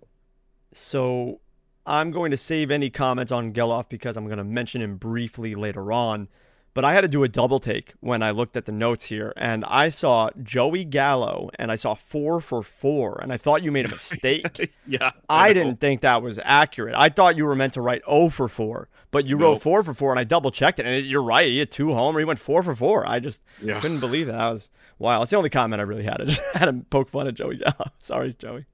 [0.73, 1.41] So
[1.85, 5.55] I'm going to save any comments on Gelof because I'm going to mention him briefly
[5.55, 6.29] later on.
[6.73, 9.33] But I had to do a double take when I looked at the notes here,
[9.35, 13.71] and I saw Joey Gallo, and I saw four for four, and I thought you
[13.71, 14.71] made a mistake.
[14.87, 16.95] yeah, I, I didn't think that was accurate.
[16.95, 19.41] I thought you were meant to write O for four, but you nope.
[19.41, 21.47] wrote four for four, and I double checked it, and it, you're right.
[21.47, 22.19] He had two homer.
[22.19, 23.07] He went four for four.
[23.07, 23.81] I just yeah.
[23.81, 24.31] couldn't believe it.
[24.31, 25.19] That was wow.
[25.19, 26.21] That's the only comment I really had.
[26.21, 27.91] I just had to poke fun at Joey Gallo.
[28.01, 28.65] Sorry, Joey.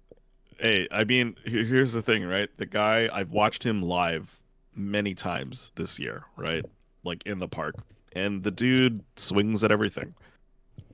[0.60, 2.50] Hey, I mean, here's the thing, right?
[2.58, 4.42] The guy I've watched him live
[4.76, 6.66] many times this year, right?
[7.08, 7.76] Like in the park,
[8.14, 10.14] and the dude swings at everything.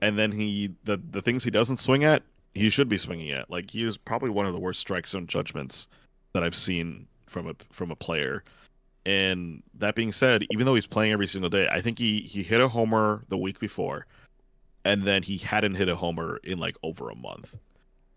[0.00, 2.22] And then he the the things he doesn't swing at,
[2.54, 3.50] he should be swinging at.
[3.50, 5.88] Like he is probably one of the worst strike zone judgments
[6.32, 8.44] that I've seen from a from a player.
[9.06, 12.42] And that being said, even though he's playing every single day, I think he he
[12.42, 14.06] hit a homer the week before,
[14.84, 17.56] and then he hadn't hit a homer in like over a month.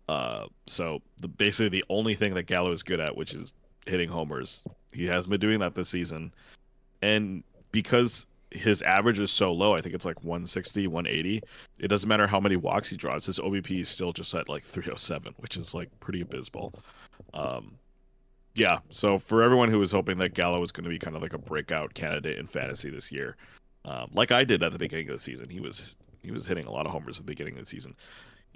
[0.08, 3.52] Uh, so the basically the only thing that Gallo is good at, which is
[3.86, 6.32] hitting homers, he has been doing that this season.
[7.02, 11.42] And because his average is so low, I think it's like 160, 180.
[11.80, 14.64] It doesn't matter how many walks he draws, his OBP is still just at like
[14.64, 16.72] 307, which is like pretty abysmal.
[17.34, 17.78] Um,
[18.54, 21.22] yeah, so for everyone who was hoping that Gallo was going to be kind of
[21.22, 23.36] like a breakout candidate in fantasy this year,
[23.84, 25.48] um, like I did at the beginning of the season.
[25.48, 27.94] He was he was hitting a lot of homers at the beginning of the season.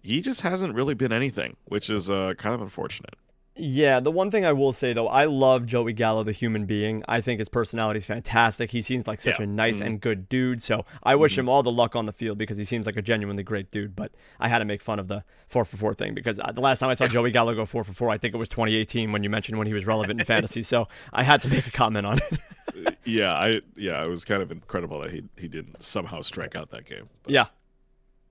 [0.03, 3.15] He just hasn't really been anything, which is uh, kind of unfortunate.
[3.55, 7.03] Yeah, the one thing I will say though, I love Joey Gallo, the human being.
[7.07, 8.71] I think his personality is fantastic.
[8.71, 9.45] He seems like such Yeah.
[9.45, 9.87] a nice Mhm.
[9.87, 10.63] and good dude.
[10.63, 11.41] So I wish Mhm.
[11.41, 13.95] him all the luck on the field because he seems like a genuinely great dude.
[13.95, 16.63] But I had to make fun of the four for four thing because uh, the
[16.63, 19.13] last time I saw Joey Gallo go four for four, I think it was 2018
[19.13, 20.63] when you mentioned when he was relevant in fantasy.
[20.63, 22.97] So I had to make a comment on it.
[23.05, 26.71] yeah, I yeah, it was kind of incredible that he he didn't somehow strike out
[26.71, 27.11] that game.
[27.23, 27.47] But, yeah.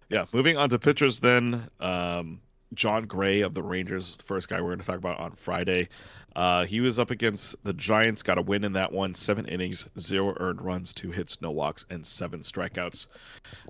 [0.10, 0.26] yeah.
[0.34, 2.42] Moving on to pitchers, then um,
[2.74, 5.90] Jon Gray of the Rangers, the first guy we're going to talk about on Friday.
[6.36, 9.86] Uh, he was up against the Giants, got a win in that one, seven innings,
[10.00, 13.08] zero earned runs, two hits, no walks, and seven strikeouts.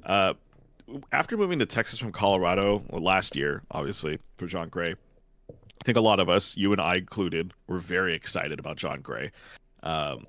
[0.06, 0.34] Uh,
[1.12, 4.94] after moving to Texas from Colorado well, last year, obviously for Jon Gray,
[5.50, 9.02] I think a lot of us, you and I included, were very excited about Jon
[9.02, 9.32] Gray.
[9.82, 10.28] Um,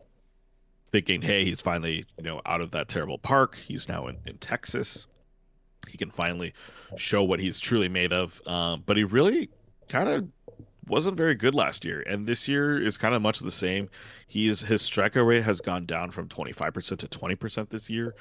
[0.92, 3.56] thinking, hey, he's finally, you know, out of that terrible park.
[3.56, 5.06] He's now in, in Texas.
[5.92, 6.54] He can finally
[6.96, 8.40] show what he's truly made of.
[8.46, 9.50] Um, but he really
[9.88, 10.26] kind of
[10.88, 12.00] wasn't very good last year.
[12.08, 13.88] And this year is kind of much the same.
[14.26, 18.14] He's his strikeout rate has gone down from 25% to 20% this year.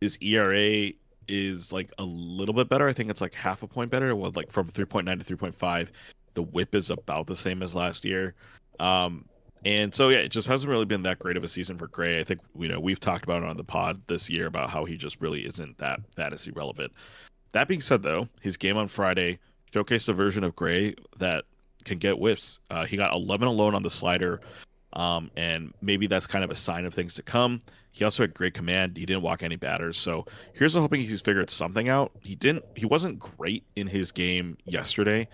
[0.00, 0.92] His ERA
[1.28, 2.88] is like a little bit better.
[2.88, 4.14] I think it's like half a point better.
[4.14, 5.88] Well, like from 3.9 to 3.5.
[6.34, 8.34] The whip is about the same as last year.
[8.78, 9.26] Um,
[9.66, 12.20] and so yeah, it just hasn't really been that great of a season for Gray.
[12.20, 14.84] I think you know we've talked about it on the pod this year about how
[14.84, 16.92] he just really isn't that fantasy relevant.
[17.50, 19.40] That being said, though, his game on Friday
[19.74, 21.46] showcased a version of Gray that
[21.84, 22.60] can get whiffs.
[22.70, 24.40] Uh, he got 11 alone on the slider,
[24.92, 27.60] um, and maybe that's kind of a sign of things to come.
[27.90, 28.96] He also had great command.
[28.96, 32.12] He didn't walk any batters, so here's hoping he's figured something out.
[32.22, 32.64] He didn't.
[32.76, 35.26] He wasn't great in his game yesterday.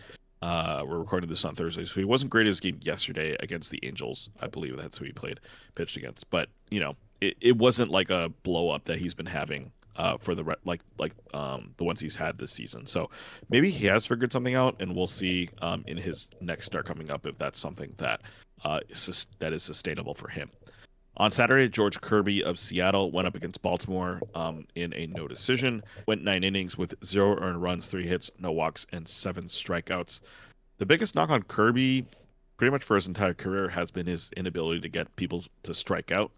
[0.43, 3.79] Uh, we're recording this on Thursday, so he wasn't great his game yesterday against the
[3.85, 4.29] Angels.
[4.41, 5.39] I believe that's who he played,
[5.77, 6.29] pitched against.
[6.31, 10.17] But you know, it, it wasn't like a blow up that he's been having uh,
[10.19, 12.87] for the re- like like um, the ones he's had this season.
[12.87, 13.09] So
[13.51, 17.09] maybe he has figured something out, and we'll see um, in his next start coming
[17.09, 18.23] up if that's something that
[18.65, 18.81] uh,
[19.39, 20.51] that is sustainable for him.
[21.19, 25.83] On Saturday, George Kirby of Seattle went up against Baltimore um, in a no decision.
[26.07, 30.21] Went nine innings with zero earned runs, three hits, no walks, and seven strikeouts.
[30.79, 32.07] The biggest knock on Kirby,
[32.57, 36.13] pretty much for his entire career, has been his inability to get people to strike
[36.13, 36.33] out.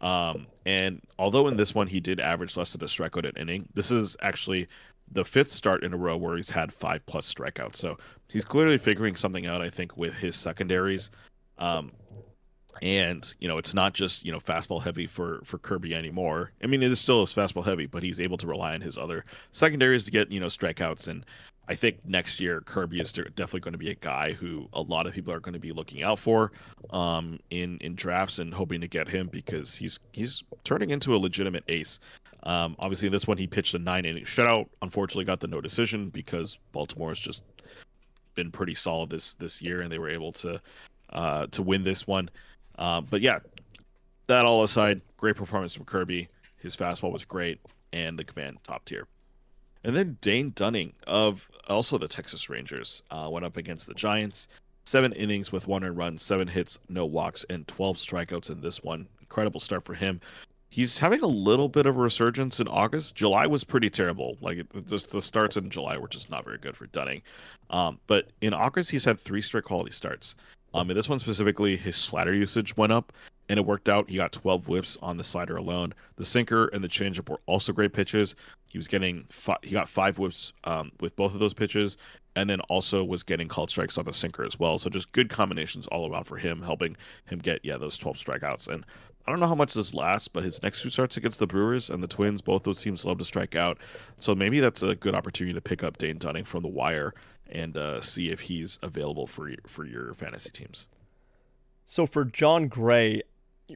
[0.00, 3.68] Um, and although in this one he did average less than a strikeout an inning,
[3.74, 4.68] this is actually
[5.10, 7.76] the fifth start in a row where he's had five plus strikeouts.
[7.76, 7.98] So
[8.30, 11.10] he's clearly figuring something out, I think, with his secondaries.
[11.58, 11.92] Um,
[12.80, 16.52] and you know, it's not just you know fastball heavy for for Kirby anymore.
[16.62, 19.24] I mean, it is still fastball heavy, but he's able to rely on his other
[19.52, 21.08] secondaries to get you know strikeouts.
[21.08, 21.26] And
[21.68, 25.06] I think next year Kirby is definitely going to be a guy who a lot
[25.06, 26.52] of people are going to be looking out for
[26.90, 31.18] um, in in drafts and hoping to get him because he's he's turning into a
[31.18, 32.00] legitimate ace.
[32.44, 34.68] Um, obviously, this one he pitched a nine inning shutout.
[34.82, 37.42] Unfortunately, got the no decision because Baltimore has just
[38.34, 40.60] been pretty solid this this year, and they were able to
[41.12, 42.28] uh, to win this one.
[42.78, 43.38] Uh, but yeah,
[44.26, 46.28] that all aside, great performance from Kirby.
[46.56, 47.60] His fastball was great,
[47.92, 49.06] and the command top tier.
[49.84, 54.48] And then Dane Dunning of also the Texas Rangers uh, went up against the Giants.
[54.84, 59.06] Seven innings with one run, seven hits, no walks, and 12 strikeouts in this one.
[59.20, 60.20] Incredible start for him.
[60.70, 63.14] He's having a little bit of a resurgence in August.
[63.14, 64.38] July was pretty terrible.
[64.40, 67.22] Like just the starts in July were just not very good for Dunning.
[67.70, 70.34] Um, but in August, he's had three straight quality starts.
[70.74, 73.12] Um, in this one specifically, his slider usage went up,
[73.48, 74.08] and it worked out.
[74.08, 75.92] He got 12 whiffs on the slider alone.
[76.16, 78.34] The sinker and the changeup were also great pitches.
[78.68, 81.98] He was getting fi- he got five whiffs um, with both of those pitches,
[82.36, 84.78] and then also was getting called strikes on the sinker as well.
[84.78, 88.68] So just good combinations all around for him, helping him get yeah those 12 strikeouts.
[88.68, 88.86] And
[89.26, 91.90] I don't know how much this lasts, but his next two starts against the Brewers
[91.90, 93.78] and the Twins, both those teams love to strike out.
[94.18, 97.14] So maybe that's a good opportunity to pick up Dane Dunning from the wire
[97.52, 100.86] and uh, see if he's available for for your fantasy teams.
[101.84, 103.22] So for Jon Gray,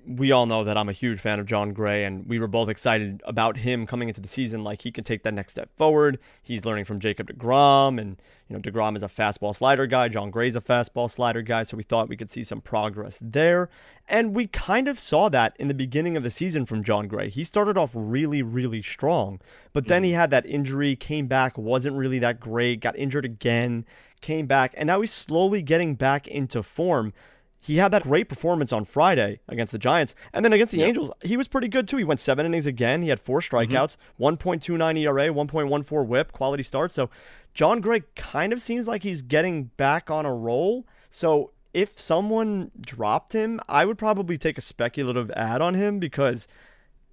[0.07, 2.69] we all know that I'm a huge fan of Jon Gray, and we were both
[2.69, 4.65] excited about him coming into the season.
[4.65, 6.19] Like he could take that next step forward.
[6.43, 10.09] He's learning from Jacob DeGrom, and you know DeGrom is a fastball slider guy.
[10.09, 13.69] Jon Gray's a fastball slider guy, so we thought we could see some progress there.
[14.09, 17.29] And we kind of saw that in the beginning of the season from Jon Gray.
[17.29, 19.41] He started off really, really strong,
[19.73, 20.21] but then he mm-hmm.
[20.21, 23.85] had that injury, came back, wasn't really that great, got injured again,
[24.21, 27.13] came back, and now he's slowly getting back into form
[27.61, 30.15] he had that great performance on Friday against the Giants.
[30.33, 30.89] And then against the Yep.
[30.89, 31.97] Angels, he was pretty good too.
[31.97, 33.03] He went seven innings again.
[33.03, 33.57] He had four mm-hmm.
[33.57, 36.93] strikeouts, 1.29 ERA, 1.14 whip, quality start.
[36.93, 37.11] So
[37.55, 40.87] Jon Gray kind of seems like he's getting back on a roll.
[41.11, 46.49] So if someone dropped him, I would probably take a speculative ad on him because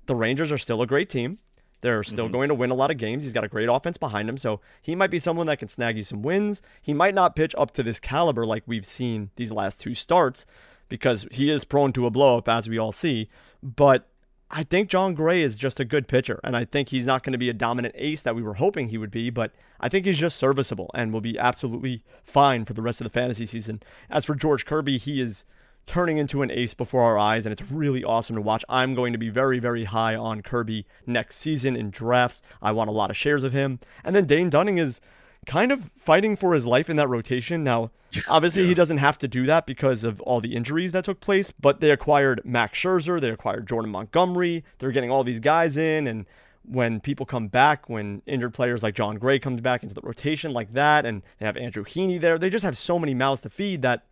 [0.05, 1.39] the Rangers are still a great team.
[1.83, 2.33] They're still Mm-hmm.
[2.33, 3.23] going to win a lot of games.
[3.23, 5.97] He's got a great offense behind him, so he might be someone that can snag
[5.97, 6.61] you some wins.
[6.81, 10.45] He might not pitch up to this caliber like we've seen these last two starts
[10.89, 13.29] because he is prone to a blow up, as we all see.
[13.61, 14.07] But
[14.49, 17.31] I think Jon Gray is just a good pitcher, and I think he's not going
[17.33, 20.05] to be a dominant ace that we were hoping he would be, but I think
[20.05, 23.81] he's just serviceable and will be absolutely fine for the rest of the fantasy season.
[24.09, 25.43] As for George Kirby, he is
[25.85, 28.63] turning into an ace before our eyes, and it's really awesome to watch.
[28.69, 32.41] I'm going to be very, very high on Kirby next season in drafts.
[32.61, 33.79] I want a lot of shares of him.
[34.03, 35.01] And then Dane Dunning is
[35.45, 37.63] kind of fighting for his life in that rotation.
[37.63, 37.91] Now,
[38.29, 41.51] obviously, he doesn't have to do that because of all the injuries that took place,
[41.51, 46.07] but they acquired Max Scherzer, they acquired Jordan Montgomery, they're getting all these guys in,
[46.07, 46.25] and
[46.65, 50.53] when people come back, when injured players like Jon Gray comes back into the rotation
[50.53, 53.49] like that, and they have Andrew Heaney there, they just have so many mouths to
[53.49, 54.05] feed that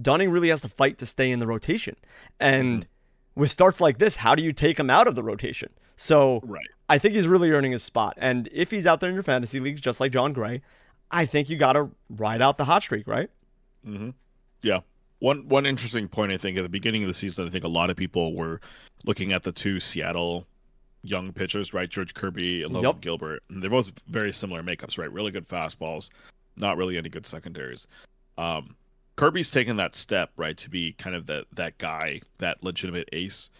[0.00, 1.96] Dunning really has to fight to stay in the rotation.
[2.40, 2.86] And
[3.34, 5.70] with starts like this, how do you take him out of the rotation?
[5.96, 6.66] So Right.
[6.88, 8.14] I think he's really earning his spot.
[8.18, 10.62] And if he's out there in your fantasy leagues, just like Jon Gray,
[11.10, 13.30] I think you got to ride out the hot streak, right?
[13.86, 14.10] Mm-hmm.
[14.62, 14.80] Yeah.
[15.20, 17.68] One one interesting point I think at the beginning of the season, I think a
[17.68, 18.60] lot of people were
[19.04, 20.46] looking at the two Seattle
[21.02, 21.88] young pitchers, right?
[21.88, 23.00] George Kirby and Logan Yep.
[23.00, 23.42] Gilbert.
[23.48, 25.10] And they're both very similar makeups, right?
[25.12, 26.10] Really good fastballs,
[26.56, 27.86] not really any good secondaries.
[28.36, 28.74] Um,
[29.16, 33.50] Kirby's taken that step, right, to be kind of that that guy, that legitimate ace.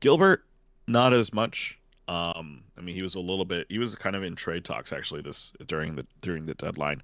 [0.00, 0.44] Gilbert,
[0.86, 1.78] not as much.
[2.08, 3.66] Um, I mean, he was a little bit.
[3.68, 7.02] He was kind of in trade talks actually this during the during the deadline.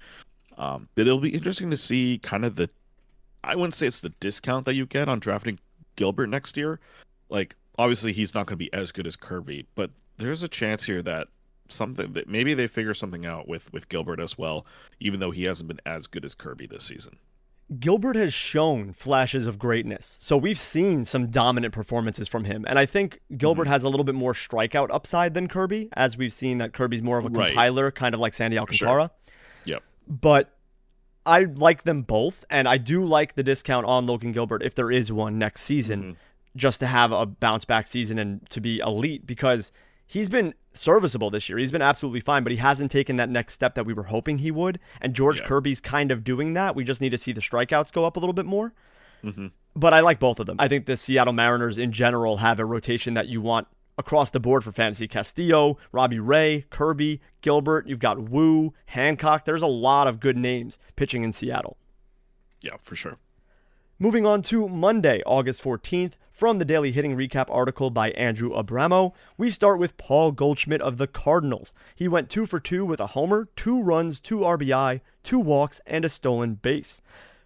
[0.56, 2.68] Um, but it'll be interesting to see kind of the.
[3.42, 5.58] I wouldn't say it's the discount that you get on drafting
[5.96, 6.80] Gilbert next year.
[7.28, 10.84] Like, obviously, he's not going to be as good as Kirby, but there's a chance
[10.84, 11.28] here that
[11.68, 14.66] something that maybe they figure something out with with Gilbert as well,
[15.00, 17.16] even though he hasn't been as good as Kirby this season.
[17.80, 20.18] Gilbert has shown flashes of greatness.
[20.20, 22.64] So we've seen some dominant performances from him.
[22.68, 26.32] And I think Gilbert has a little bit more strikeout upside than Kirby, as we've
[26.32, 27.48] seen that Kirby's more of a Right.
[27.48, 29.10] compiler, kind of like Sandy Alcantara.
[29.64, 29.82] Yep.
[30.06, 30.50] But
[31.24, 34.90] I like them both, and I do like the discount on Logan Gilbert if there
[34.90, 36.16] is one next season, Mhm.
[36.56, 39.72] just to have a bounce back season and to be elite because
[40.06, 41.58] he's been serviceable this year.
[41.58, 44.38] He's been absolutely fine, but he hasn't taken that next step that we were hoping
[44.38, 44.78] he would.
[45.00, 45.46] And George Yeah.
[45.46, 46.74] Kirby's kind of doing that.
[46.74, 48.72] We just need to see the strikeouts go up a little bit more.
[49.22, 49.52] Mhm.
[49.76, 50.56] But I like both of them.
[50.58, 54.40] I think the Seattle Mariners in general have a rotation that you want across the
[54.40, 55.06] board for fantasy.
[55.08, 57.86] Castillo, Robbie Ray, Kirby, Gilbert.
[57.86, 59.44] You've got Woo, Hancock.
[59.44, 61.76] There's a lot of good names pitching in Seattle.
[62.60, 63.18] Yeah, for sure.
[63.98, 69.12] Moving on to Monday, August 14th, from the Daily Hitting Recap article by Andrew Abramo,
[69.38, 71.72] we start with Paul Goldschmidt of the Cardinals.
[71.94, 76.04] He went two for two with a homer, two runs, two RBI, two walks, and
[76.04, 77.00] a stolen base.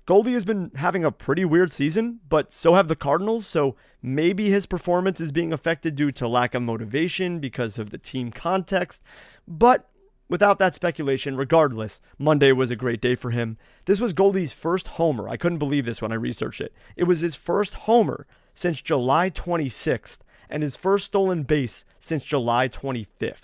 [0.07, 4.49] Goldie has been having a pretty weird season, but so have the Cardinals, so maybe
[4.49, 9.03] his performance is being affected due to lack of motivation because of the team context,
[9.47, 9.91] but
[10.31, 13.57] Without that speculation, regardless, Monday was a great day for him.
[13.87, 15.27] This was Goldie's first homer.
[15.27, 16.75] I couldn't believe this when I researched it.
[16.97, 18.27] It was his first homer
[18.59, 20.17] since July 26th
[20.51, 23.35] and his first stolen base since July 25th.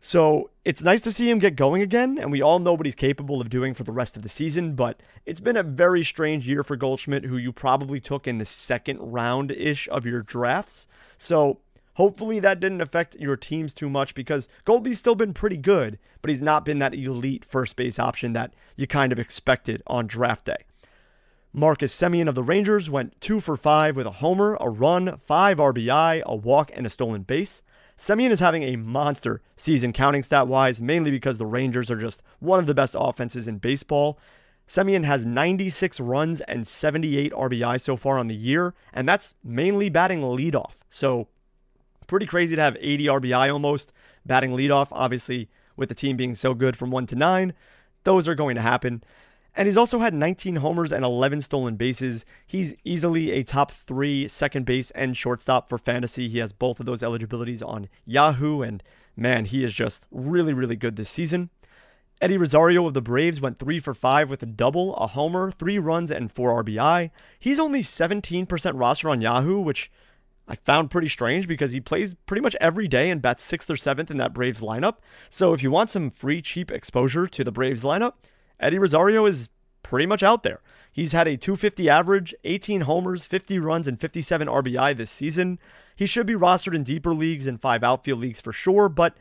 [0.00, 2.94] So it's nice to see him get going again, and we all know what he's
[2.94, 6.46] capable of doing for the rest of the season, but it's been a very strange
[6.46, 10.86] year for Goldschmidt, who you probably took in the second round ish of your drafts.
[11.18, 11.58] So
[11.94, 16.30] hopefully that didn't affect your teams too much because Goldie's still been pretty good, but
[16.30, 20.44] he's not been that elite first base option that you kind of expected on draft
[20.44, 20.64] day.
[21.56, 25.58] Marcus Semien of the Rangers went two for five with a homer, a run, five
[25.58, 27.62] RBI, a walk, and a stolen base.
[27.96, 32.22] Semien is having a monster season counting stat wise, mainly because the Rangers are just
[32.40, 34.18] one of the best offenses in baseball.
[34.68, 39.88] Semien has 96 runs and 78 RBI so far on the year, and that's mainly
[39.88, 40.72] batting leadoff.
[40.90, 41.28] So,
[42.08, 43.92] pretty crazy to have 80 RBI almost
[44.26, 44.88] batting leadoff.
[44.90, 47.54] Obviously, with the team being so good from 1 to 9,
[48.02, 49.04] those are going to happen.
[49.56, 52.24] And he's also had 19 homers and 11 stolen bases.
[52.46, 56.28] He's easily a top three second base and shortstop for fantasy.
[56.28, 58.82] He has both of those eligibilities on Yahoo, and
[59.16, 61.50] man, he is just really, really good this season.
[62.20, 65.78] Eddie Rosario of the Braves went 3 for 5 with a double, a homer, 3
[65.78, 67.10] runs, and 4 RBI.
[67.38, 69.90] He's only 17% roster on Yahoo, which
[70.48, 73.74] I found pretty strange because he plays pretty much every day and bats 6th or
[73.74, 74.96] 7th in that Braves lineup.
[75.30, 78.14] So if you want some free, cheap exposure to the Braves lineup,
[78.64, 79.50] Eddie Rosario is
[79.82, 80.60] pretty much out there.
[80.90, 85.58] He's had a 250 average, 18 homers, 50 runs, and 57 RBI this season.
[85.94, 89.14] He should be rostered in deeper leagues and five outfield leagues for sure, but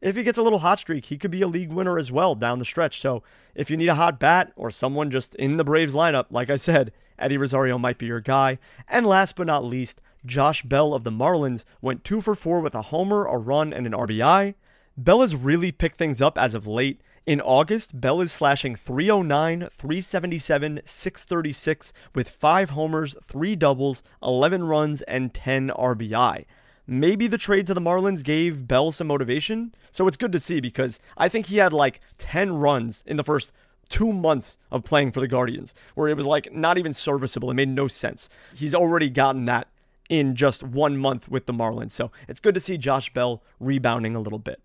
[0.00, 2.34] if he gets a little hot streak, he could be a league winner as well
[2.34, 3.00] down the stretch.
[3.00, 3.22] So
[3.54, 6.56] if you need a hot bat or someone just in the Braves lineup, like I
[6.56, 8.58] said, Eddie Rosario might be your guy.
[8.88, 12.74] And last but not least, Josh Bell of the Marlins went 2 for 4 with
[12.74, 14.54] a homer, a run, and an RBI.
[14.96, 17.00] Bell has really picked things up as of late.
[17.26, 25.02] In August, Bell is slashing 309, 377, 636 with 5 homers, 3 doubles, 11 runs,
[25.02, 26.44] and 10 RBI.
[26.86, 29.74] Maybe the trade to the Marlins gave Bell some motivation.
[29.90, 33.24] So it's good to see because I think he had like 10 runs in the
[33.24, 33.50] first
[33.88, 37.50] two months of playing for the Guardians, where it was like not even serviceable.
[37.50, 38.28] It made no sense.
[38.54, 39.66] He's already gotten that
[40.08, 41.90] in just one month with the Marlins.
[41.90, 44.60] So it's good to see Josh Bell rebounding a little bit.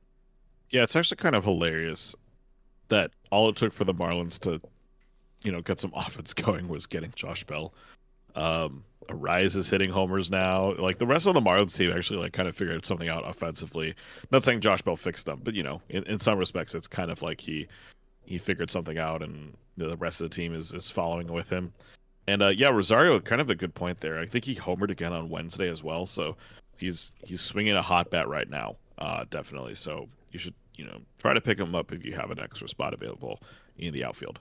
[0.70, 2.16] Yeah, it's actually kind of hilarious
[2.92, 4.62] that all it took for the Marlins to,
[5.44, 7.74] you know, get some offense going was getting Josh Bell.
[8.36, 10.74] Um, Arraez is hitting homers now.
[10.76, 13.96] Like the rest of the Marlins team actually like kind of figured something out offensively.
[14.32, 17.12] Not saying Josh Bell fixed them, but you know, in, in some respects, it's kind
[17.12, 17.68] of like he
[18.24, 21.74] he figured something out, and the rest of the team is is following with him.
[22.28, 24.20] And uh, yeah, Rosario, kind of a good point there.
[24.20, 26.38] I think he homered again on Wednesday as well, so
[26.78, 29.76] he's he's swinging a hot bat right now, uh, definitely.
[29.76, 32.68] So you should you know try to pick him up if you have an extra
[32.68, 33.40] spot available
[33.78, 34.40] in the outfield.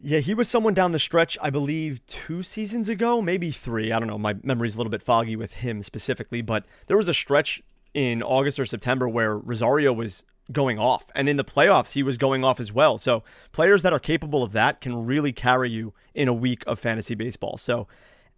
[0.00, 3.90] Yeah, he was someone down the stretch, I believe, two seasons ago, maybe three.
[3.90, 4.18] I don't know.
[4.18, 7.60] My memory's a little bit foggy with him specifically, but there was a stretch
[7.94, 10.22] in August or September where Rosario was
[10.52, 11.04] going off.
[11.16, 12.96] And in the playoffs, he was going off as well.
[12.96, 16.78] So players that are capable of that can really carry you in a week of
[16.78, 17.56] fantasy baseball.
[17.56, 17.88] So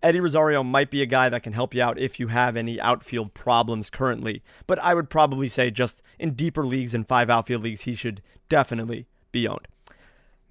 [0.02, 2.80] Eddie Rosario might be a guy that can help you out if you have any
[2.80, 4.42] outfield problems currently.
[4.66, 8.22] But I would probably say just in deeper leagues and five outfield leagues, he should
[8.48, 9.68] definitely be owned.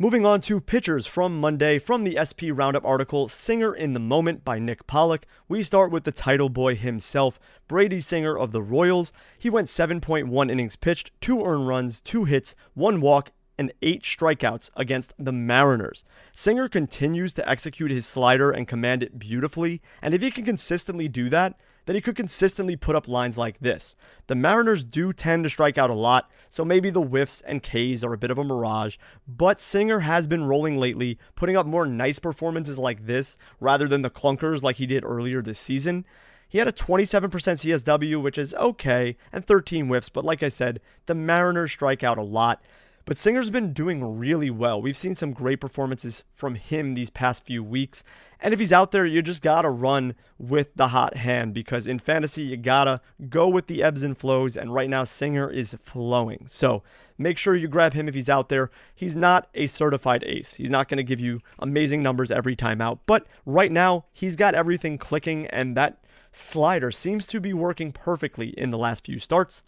[0.02, 4.45] Moving on to pitchers from Monday from the SP Roundup article, Singer in the Moment
[4.45, 5.26] by Nick Pollack.
[5.50, 7.38] We start with the title boy himself,
[7.68, 9.12] Brady Singer of the Royals.
[9.38, 14.70] He went 7.1 innings pitched, two earned runs, two hits, one walk, and eight strikeouts
[14.78, 16.05] against the Mariners.
[16.34, 21.10] Singer continues to execute his slider and command it beautifully, and if he can consistently
[21.10, 23.95] do that, then he could consistently put up lines like this.
[24.28, 28.01] The Mariners do tend to strike out a lot, so maybe the whiffs and Ks
[28.01, 28.95] are a bit of a mirage,
[29.28, 34.03] but Singer has been rolling lately, putting up more nice performances like this rather than
[34.03, 36.05] the clunkers like he did earlier this season.
[36.47, 40.80] He had a 27% CSW, which is okay, and 13 whiffs, but like I said,
[41.07, 42.64] the Mariners strike out a lot.
[43.06, 44.82] But Singer's been doing really well.
[44.82, 48.04] We've seen some great performances from him these past few weeks.
[48.39, 51.88] And if he's out there, you just got to run with the hot hand because
[51.88, 54.56] in fantasy, you got to go with the ebbs and flows.
[54.56, 56.45] And right now, Singer is flowing.
[56.47, 56.84] So
[57.18, 58.72] make sure you grab him if he's out there.
[58.95, 60.54] He's not a certified ace.
[60.54, 63.00] He's not going to give you amazing numbers every time out.
[63.06, 68.50] But right now, he's got everything clicking, and that slider seems to be working perfectly
[68.50, 69.64] in the last few starts.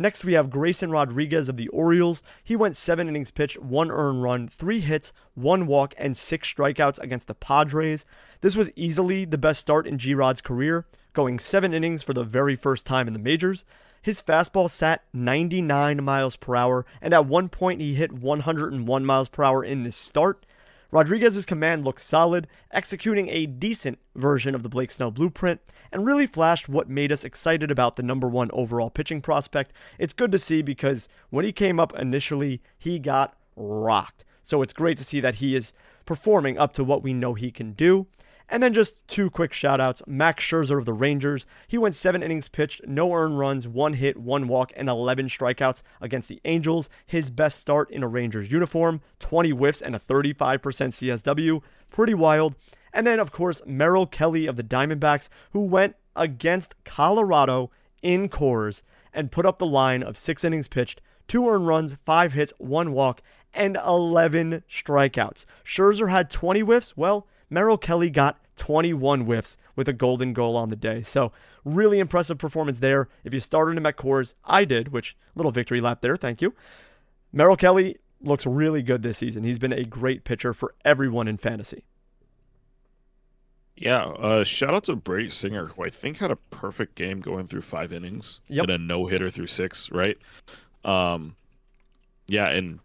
[0.00, 2.22] Next, we have Grayson Rodriguez of the Orioles.
[2.44, 7.00] He went seven innings pitched, one earned run, three hits, one walk, and six strikeouts
[7.00, 8.04] against the Padres.
[8.40, 12.22] This was easily the best start in G Rod's career, going seven innings for the
[12.22, 13.64] very first time in the majors.
[14.00, 19.28] His fastball sat 99 miles per hour, and at one point he hit 101 miles
[19.28, 20.46] per hour in this start.
[20.90, 25.60] Rodriguez's command looked solid, executing a decent version of the Blake Snell blueprint,
[25.92, 29.72] and really flashed what made us excited about the number one overall pitching prospect.
[29.98, 34.24] It's good to see because when he came up initially, he got rocked.
[34.42, 35.74] So it's great to see that he is
[36.06, 38.06] performing up to what we know he can do.
[38.48, 40.02] And then just two quick shout outs.
[40.06, 41.44] Max Scherzer of the Rangers.
[41.66, 45.82] He went seven innings pitched, no earned runs, one hit, one walk, and 11 strikeouts
[46.00, 46.88] against the Angels.
[47.06, 51.60] His best start in a Rangers uniform, 20 whiffs and a 35% CSW.
[51.90, 52.54] Pretty wild.
[52.92, 57.70] And then, of course, Merrill Kelly of the Diamondbacks, who went against Colorado
[58.02, 58.82] in Coors
[59.12, 62.92] and put up the line of six innings pitched, two earned runs, five hits, one
[62.92, 63.20] walk,
[63.52, 65.44] and 11 strikeouts.
[65.64, 66.96] Scherzer had 20 whiffs.
[66.96, 71.02] Well, Merrill Kelly got 21 whiffs with a golden goal on the day.
[71.02, 71.32] So,
[71.64, 73.08] really impressive performance there.
[73.24, 76.16] If you started him at Coors, I did, which little victory lap there.
[76.16, 76.54] Thank you.
[77.32, 79.44] Merrill Kelly looks really good this season.
[79.44, 81.84] He's been a great pitcher for everyone in fantasy.
[83.76, 87.46] Yeah, uh, shout out to Brady Singer, who I think had a perfect game going
[87.46, 88.64] through five innings Yep.
[88.64, 90.18] and a no hitter through six, right?
[90.84, 91.36] Um,
[92.26, 92.80] yeah, and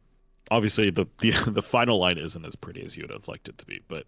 [0.51, 3.66] obviously the, the the final line isn't as pretty as you'd have liked it to
[3.66, 4.07] be, but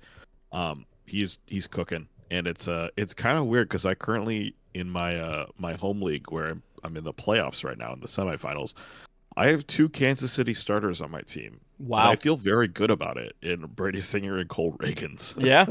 [0.56, 4.90] um, he's he's cooking, and it's uh it's kind of weird because I currently in
[4.90, 8.08] my uh my home league where I'm, I'm in the playoffs right now in the
[8.08, 8.74] semifinals,
[9.38, 11.60] I have two Kansas City starters on my team.
[11.78, 12.10] Wow.
[12.10, 15.36] I feel very good about it in Brady Singer and Cole Ragans.
[15.46, 15.66] Yeah.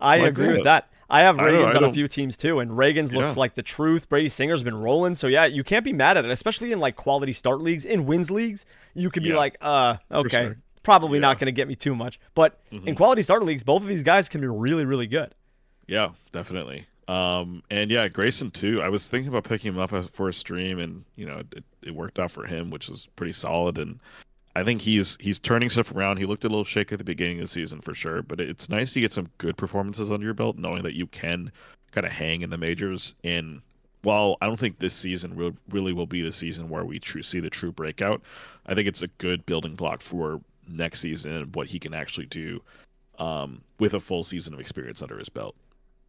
[0.00, 0.90] I agree with that.
[1.08, 3.62] I have I Ragans I on a few teams too, and Ragans looks like the
[3.62, 4.08] truth.
[4.08, 6.96] Brady Singer's been rolling, so yeah, you can't be mad at it, especially in like
[6.96, 7.84] quality start leagues.
[7.84, 10.56] In wins leagues, you could be Yeah, like, uh, okay, sure.
[10.84, 12.20] Probably not going to get me too much.
[12.36, 12.96] But in Mhm.
[12.96, 15.34] quality starter leagues, both of these guys can be really, really good.
[15.88, 16.86] Yeah, definitely.
[17.08, 18.80] Um, and yeah, Grayson too.
[18.80, 21.94] I was thinking about picking him up for a stream, and you know, it, it
[21.94, 23.76] worked out for him, which is pretty solid.
[23.76, 23.98] And
[24.56, 26.16] I think he's he's turning stuff around.
[26.18, 28.68] He looked a little shaky at the beginning of the season for sure, but it's
[28.70, 31.50] nice to get some good performances under your belt, knowing that you can
[31.92, 33.14] kind of hang in the majors.
[33.22, 33.60] And
[34.02, 37.22] while I don't think this season will, really will be the season where we true,
[37.22, 38.22] see the true breakout,
[38.66, 42.26] I think it's a good building block for next season and what he can actually
[42.26, 42.60] do
[43.18, 45.54] um, with a full season of experience under his belt.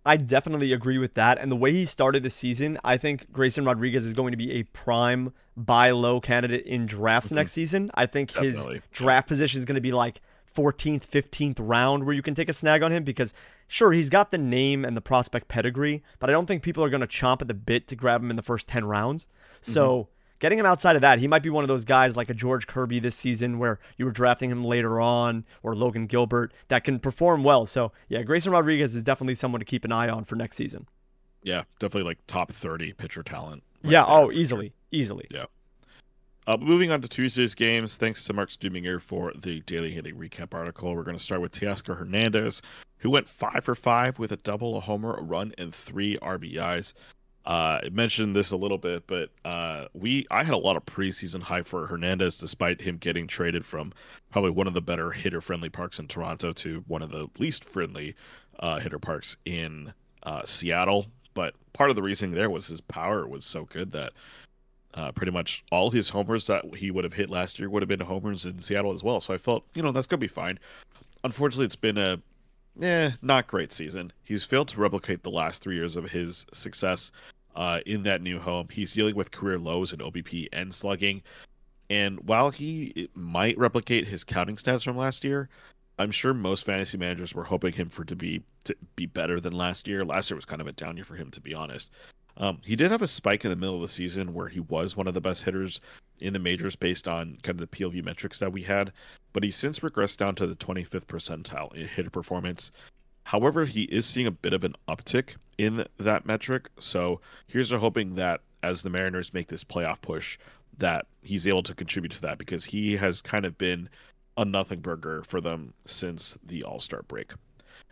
[0.06, 1.40] I definitely agree with that.
[1.40, 4.52] And the way he started the season, I think Grayson Rodriguez is going to be
[4.54, 7.38] a prime buy low candidate in drafts mm-hmm.
[7.38, 7.90] next season.
[7.96, 8.76] I think definitely.
[8.76, 10.22] his draft position is going to be like
[10.56, 13.34] 14th, 15th round where you can take a snag on him because,
[13.68, 16.90] sure, he's got the name and the prospect pedigree, but I don't think people are
[16.90, 19.28] going to chomp at the bit to grab him in the first 10 rounds.
[19.62, 20.02] So.
[20.02, 22.34] Mm-hmm getting him outside of that, he might be one of those guys like a
[22.34, 26.84] George Kirby this season where you were drafting him later on or Logan Gilbert that
[26.84, 27.66] can perform well.
[27.66, 30.88] So, yeah, Grayson Rodriguez is definitely someone to keep an eye on for next season.
[31.44, 33.64] Yeah, definitely like top 30 pitcher talent.
[33.84, 34.68] Right yeah, oh, easily.
[34.68, 34.76] Sure.
[34.92, 35.28] Easily.
[35.30, 35.46] Yeah.
[36.48, 40.54] Uh, moving on to Tuesday's games, thanks to Mark Stuminger for the daily hitting recap
[40.54, 40.96] article.
[40.96, 42.62] We're going to start with Teoscar Hernandez,
[43.00, 46.94] who went five for five with a double, a homer, a run, and three RBIs.
[47.46, 50.86] Uh, I mentioned this a little bit, but uh, we I had a lot of
[50.86, 53.94] preseason hype for Hernandez, despite him getting traded from
[54.32, 57.64] probably one of the better hitter friendly parks in Toronto to one of the least
[57.64, 58.16] friendly
[58.60, 59.94] uh, hitter parks in
[60.24, 61.06] uh, Seattle.
[61.36, 64.14] But part of the reasoning there was his power was so good that
[64.96, 67.90] uh, pretty much all his homers that he would have hit last year would have
[67.90, 69.20] been homers in Seattle as well.
[69.20, 70.58] So I felt, you know, that's gonna be fine.
[71.24, 72.20] Unfortunately, it's been a
[72.82, 74.12] eh, not great season.
[74.24, 77.12] He's failed to replicate the last three years of his success
[77.56, 78.68] uh, in that new home.
[78.70, 81.22] He's dealing with career lows in OBP and slugging.
[81.90, 85.50] And while he might replicate his counting stats from last year,
[85.98, 89.54] I'm sure most fantasy managers were hoping him for to be to be better than
[89.54, 90.04] last year.
[90.04, 91.92] Last year was kind of a down year for him, to be honest.
[92.38, 94.98] Um, he did have a spike in the middle of the season where he was
[94.98, 95.80] one of the best hitters
[96.20, 98.92] in the majors based on kind of the PLV metrics that we had,
[99.32, 102.72] but he's since regressed down to the 25th percentile in hitter performance.
[103.26, 106.70] However, he is seeing a bit of an uptick in that metric.
[106.80, 110.38] So here's hoping that as the Mariners make this playoff push,
[110.78, 113.90] that he's able to contribute to that because he has kind of been
[114.38, 117.34] a nothing burger for them since the All Star break.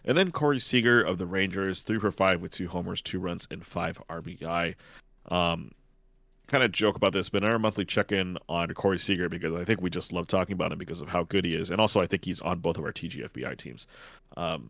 [0.05, 3.47] And then Corey Seager of the Rangers, three for five with two homers, two runs,
[3.49, 4.75] and five RBI.
[5.29, 5.71] Um,
[6.47, 9.55] kind of joke about this, but in our monthly check in on Corey Seager because
[9.55, 11.81] I think we just love talking about him because of how good he is, and
[11.81, 13.87] also I think he's on both of our TGFBI teams.
[14.37, 14.69] Um,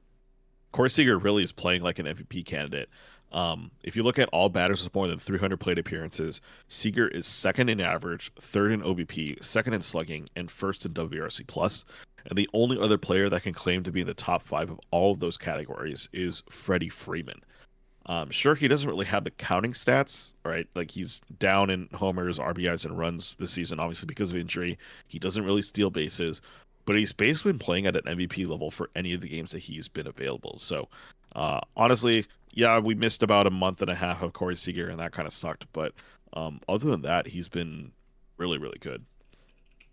[0.74, 2.90] Corey Seager really is playing like an MVP candidate.
[3.32, 7.26] Um, if you look at all batters with more than 300 plate appearances, Seager is
[7.26, 11.86] second in average, third in OBP, second in slugging, and first in WRC plus.
[12.26, 14.80] And the only other player that can claim to be in the top five of
[14.92, 17.42] all of those categories is Freddie Freeman.
[18.06, 20.68] Um, sure, he doesn't really have the counting stats, right?
[20.76, 24.78] Like he's down in homers, RBIs, and runs this season, obviously because of injury.
[25.08, 26.42] He doesn't really steal bases,
[26.86, 29.60] but he's basically been playing at an MVP level for any of the games that
[29.60, 30.58] he's been available.
[30.60, 30.90] So,
[31.36, 35.00] uh, honestly, yeah, we missed about a month and a half of Corey Seager, and
[35.00, 35.66] that kind of sucked.
[35.74, 35.94] But
[36.34, 37.92] um, other than that, he's been
[38.38, 39.06] really, really good.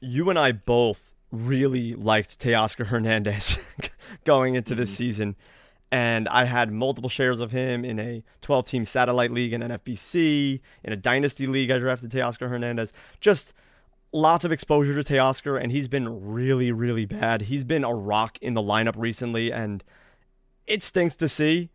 [0.01, 3.59] You and I both really liked Teoscar Hernandez
[4.25, 4.97] going into this mm-hmm.
[4.97, 5.37] season.
[5.93, 10.61] And I had multiple shares of him in a 12 team satellite league in NFBC,
[10.85, 11.71] in a dynasty league.
[11.71, 12.93] I drafted Teoscar Hernandez.
[13.21, 13.55] Just
[14.13, 17.43] lots of exposure to Teoscar, and he's been really, really bad.
[17.43, 19.83] He's been a rock in the lineup recently, and
[20.67, 21.71] it stinks to see.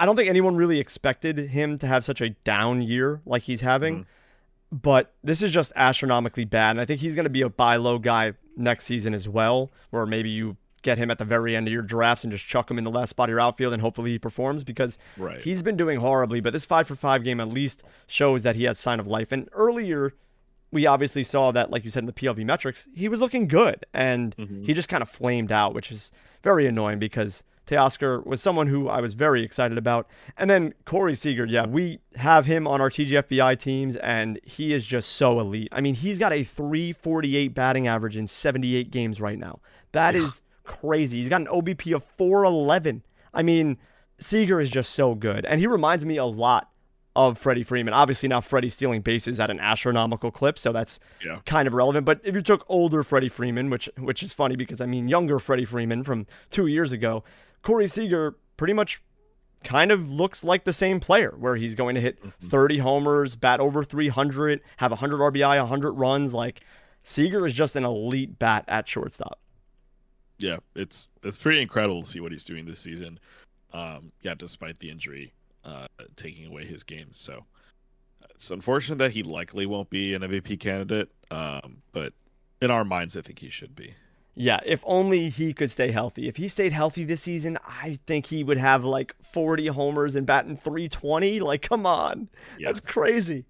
[0.00, 3.60] I don't think anyone really expected him to have such a down year like he's
[3.60, 4.76] having, mm-hmm.
[4.76, 6.72] but this is just astronomically bad.
[6.72, 9.70] And I think he's going to be a buy low guy next season as well,
[9.90, 12.70] where maybe you get him at the very end of your drafts and just chuck
[12.70, 15.40] him in the last spot of your outfield and hopefully he performs because right.
[15.40, 16.40] he's been doing horribly.
[16.40, 19.32] But this five for five game at least shows that he has sign of life.
[19.32, 20.12] And earlier
[20.74, 23.86] we obviously saw that, like you said in the PLV metrics, he was looking good,
[23.94, 24.64] and mm-hmm.
[24.64, 26.10] he just kind of flamed out, which is
[26.42, 30.08] very annoying because Teoscar was someone who I was very excited about.
[30.36, 34.84] And then Corey Seager, yeah, we have him on our TGFBI teams, and he is
[34.84, 35.68] just so elite.
[35.70, 39.60] I mean, he's got a 348 batting average in 78 games right now.
[39.92, 40.24] That yeah.
[40.24, 41.20] is crazy.
[41.20, 43.04] He's got an OBP of 411.
[43.32, 43.78] I mean,
[44.18, 45.46] Seager is just so good.
[45.46, 46.70] And he reminds me a lot
[47.16, 47.94] of Freddie Freeman.
[47.94, 51.38] Obviously, now Freddie's stealing bases at an astronomical clip, so that's yeah.
[51.46, 52.04] kind of relevant.
[52.04, 55.38] But if you took older Freddie Freeman, which which is funny because I mean younger
[55.38, 57.24] Freddie Freeman from two years ago,
[57.62, 59.00] Corey Seager pretty much
[59.62, 62.48] kind of looks like the same player, where he's going to hit mm-hmm.
[62.48, 66.34] 30 homers, bat over 300, have 100 RBI, 100 runs.
[66.34, 66.60] Like
[67.04, 69.38] Seager is just an elite bat at shortstop.
[70.38, 73.20] Yeah, it's it's pretty incredible to see what he's doing this season.
[73.72, 75.32] Um, yeah, despite the injury
[75.64, 75.86] uh,
[76.16, 77.18] taking away his games.
[77.18, 77.44] So
[78.34, 82.12] it's unfortunate that he likely won't be an MVP candidate, um, but
[82.60, 83.94] in our minds, I think he should be.
[84.36, 86.26] Yeah, if only he could stay healthy.
[86.26, 90.26] If he stayed healthy this season, I think he would have like 40 homers and
[90.26, 91.38] batting 320.
[91.40, 92.28] Like, come on.
[92.58, 92.68] Yeah.
[92.68, 93.44] That's crazy.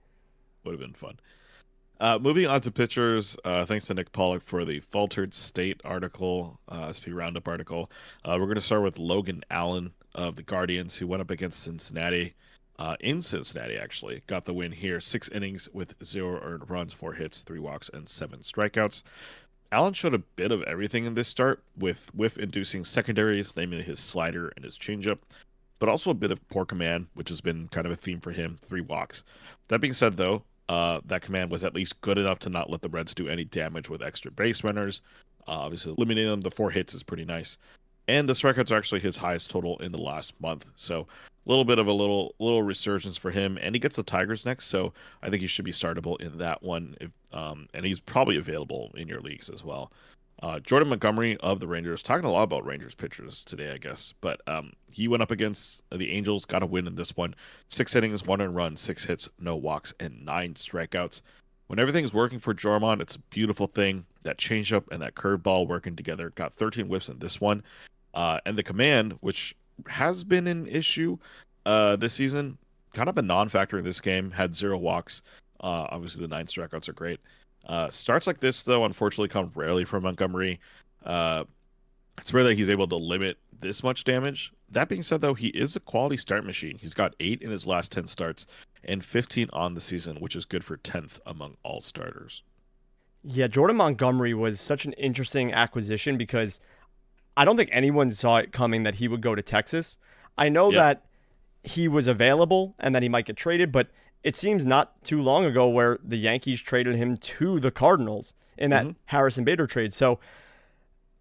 [0.65, 1.19] Would have been fun.
[2.01, 6.61] Uh, moving on to pitchers, uh, thanks to Nick Pollack for the Faltered State article,
[6.69, 7.91] uh, SP Roundup article.
[8.25, 11.63] Uh, we're going to start with Logan Allen of the Guardians, who went up against
[11.63, 12.35] Cincinnati
[12.79, 14.23] uh, in Cincinnati, actually.
[14.27, 15.01] Got the win here.
[15.01, 19.03] Six innings with zero earned runs, four hits, three walks, and seven strikeouts.
[19.73, 23.99] Allen showed a bit of everything in this start, with whiff inducing secondaries, namely his
[23.99, 25.19] slider and his changeup,
[25.79, 28.31] but also a bit of poor command, which has been kind of a theme for
[28.31, 29.25] him, three walks.
[29.69, 32.83] That being said, though, uh, that command was at least good enough to not let
[32.83, 35.03] the Reds do any damage with extra base runners.
[35.47, 37.59] Uh, obviously, eliminating them, the four hits is pretty nice.
[38.09, 40.67] And strikeouts are actually his highest total in the last month.
[40.77, 41.07] So
[41.47, 43.59] a little bit of a little little resurgence for him.
[43.61, 44.93] And he gets the Tigers next, so
[45.23, 46.97] I think he should be startable in that one.
[47.01, 49.93] If um, and he's probably available in your leagues as well.
[50.43, 54.13] Uh, Jordan Montgomery of the Rangers, talking a lot about Rangers pitchers today, I guess.
[54.21, 57.35] But um, he went up against the Angels, got a win in this one.
[57.71, 61.23] Six innings, one and run, six hits, no walks, and nine strikeouts.
[61.69, 64.05] When everything's working for Jormon, it's a beautiful thing.
[64.23, 66.31] That changeup and that curveball working together.
[66.31, 67.63] Got 13 whiffs in this one.
[68.15, 69.55] Uh, and the command, which
[69.87, 71.19] has been an issue
[71.67, 72.57] uh, this season,
[72.93, 75.23] kind of a non factor in this game, had zero walks.
[75.61, 77.21] Uh, obviously, the nine strikeouts are great.
[77.67, 80.61] Uh, starts like this, though, unfortunately, come rarely from Montgomery.
[81.05, 81.45] Uh,
[82.19, 84.53] it's rare that he's able to limit this much damage.
[84.71, 86.79] That being said, though, he is a quality start machine.
[86.79, 88.47] He's got eight in his last 10 starts
[88.85, 92.43] and 15 on the season, which is good for 10th among all starters.
[93.23, 96.61] Yeah, Jordan Montgomery was such an interesting acquisition because
[97.37, 99.97] I don't think anyone saw it coming that he would go to Texas.
[100.39, 100.79] I know yeah.
[100.79, 101.05] that
[101.63, 103.89] he was available and that he might get traded, but
[104.23, 108.71] it seems not too long ago where the Yankees traded him to the Cardinals in
[108.71, 108.99] that mm-hmm.
[109.07, 109.93] Harrison Bader trade.
[109.93, 110.19] So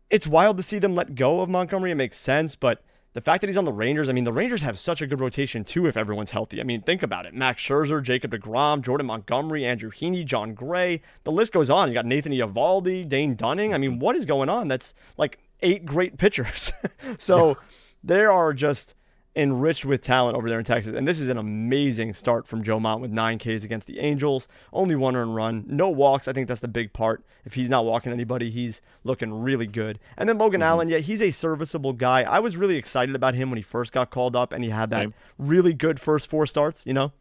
[0.10, 1.92] it's wild to see them let go of Montgomery.
[1.92, 2.84] It makes sense, but
[3.14, 5.20] the fact that he's on the Rangers, I mean, the Rangers have such a good
[5.20, 6.60] rotation too if everyone's healthy.
[6.60, 7.34] I mean, think about it.
[7.34, 11.02] Max Scherzer, Jacob DeGrom, Jordan Montgomery, Andrew Heaney, Jon Gray.
[11.24, 11.88] The list goes on.
[11.88, 13.74] You got Nathan Eovaldi, Dane Dunning.
[13.74, 14.00] I mean, mm-hmm.
[14.00, 14.68] what is going on?
[14.68, 16.72] That's like eight great pitchers.
[17.18, 17.56] so yeah.
[18.04, 18.96] there are just
[19.36, 20.96] enriched with talent over there in Texas.
[20.96, 24.48] And this is an amazing start from Joe Mont with nine Ks against the Angels.
[24.72, 26.28] Only one earned run, no walks.
[26.28, 27.26] I think that's the big part.
[27.46, 30.00] If he's not walking anybody, he's looking really good.
[30.18, 30.68] And then Logan mm-hmm.
[30.68, 32.22] Allen, yeah, he's a serviceable guy.
[32.22, 34.90] I was really excited about him when he first got called up, and he had
[34.92, 35.14] that Same.
[35.38, 36.86] really good first four starts.
[36.86, 37.12] You know,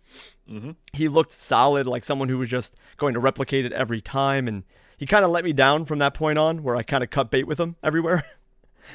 [0.48, 0.72] mm-hmm.
[0.92, 4.48] he looked solid, like someone who was just going to replicate it every time.
[4.48, 4.64] And
[5.03, 7.28] he kind of let me down from that point on, where I kind of cut
[7.28, 8.24] bait with him everywhere.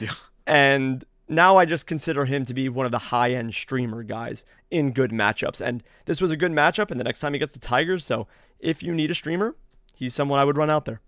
[0.01, 0.12] Yeah.
[0.45, 4.43] and now I just consider him to be one of the high end streamer guys
[4.70, 5.60] in good matchups.
[5.60, 8.05] And this was a good matchup, and the next time he gets the Tigers.
[8.05, 8.28] So
[8.60, 9.55] if you need a streamer,
[9.95, 11.01] he's someone I would run out there.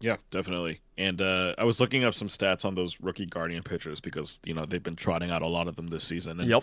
[0.00, 0.80] Yeah, definitely.
[0.96, 4.54] And uh, I was looking up some stats on those rookie Guardian pitchers because you
[4.54, 6.38] know they've been trotting out a lot of them this season.
[6.38, 6.62] And yep.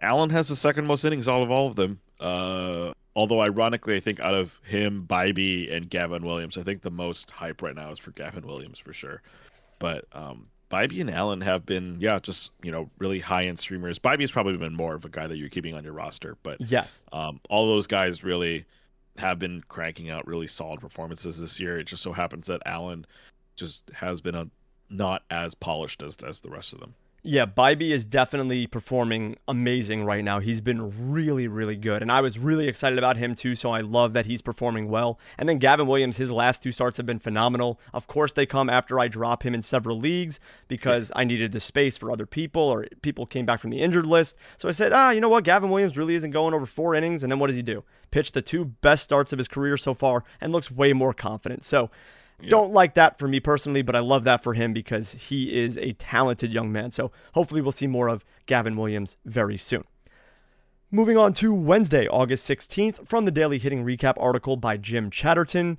[0.00, 2.00] Allen has the second most innings out of all of them.
[2.18, 6.90] Uh, although ironically, I think out of him, Bibee, and Gavin Williams, I think the
[6.90, 9.22] most hype right now is for Gavin Williams for sure.
[9.78, 13.98] But um, Bibee and Allen have been, yeah, just you know, really high end streamers.
[13.98, 17.02] Bibee's probably been more of a guy that you're keeping on your roster, but yes,
[17.12, 18.64] um, all those guys really
[19.18, 21.78] have been cranking out really solid performances this year.
[21.78, 23.06] It just so happens that Allen
[23.56, 24.48] just has been a
[24.88, 26.94] not as polished as as the rest of them.
[27.24, 30.40] Yeah, Bibee is definitely performing amazing right now.
[30.40, 32.02] He's been really, really good.
[32.02, 35.20] And I was really excited about him too, so I love that he's performing well.
[35.38, 37.78] And then Gavin Williams, his last two starts have been phenomenal.
[37.94, 41.60] Of course, they come after I drop him in several leagues because I needed the
[41.60, 44.36] space for other people or people came back from the injured list.
[44.58, 45.44] So I said, ah, you know what?
[45.44, 47.22] Gavin Williams really isn't going over four innings.
[47.22, 47.84] And then what does he do?
[48.10, 51.62] Pitch the two best starts of his career so far and looks way more confident.
[51.62, 51.88] So
[52.48, 55.76] don't like that for me personally, but I love that for him because he is
[55.78, 56.90] a talented young man.
[56.90, 59.84] So hopefully we'll see more of Gavin Williams very soon.
[60.90, 65.78] Moving on to Wednesday, August 16th, from the Daily Hitting Recap article by Jim Chatterton.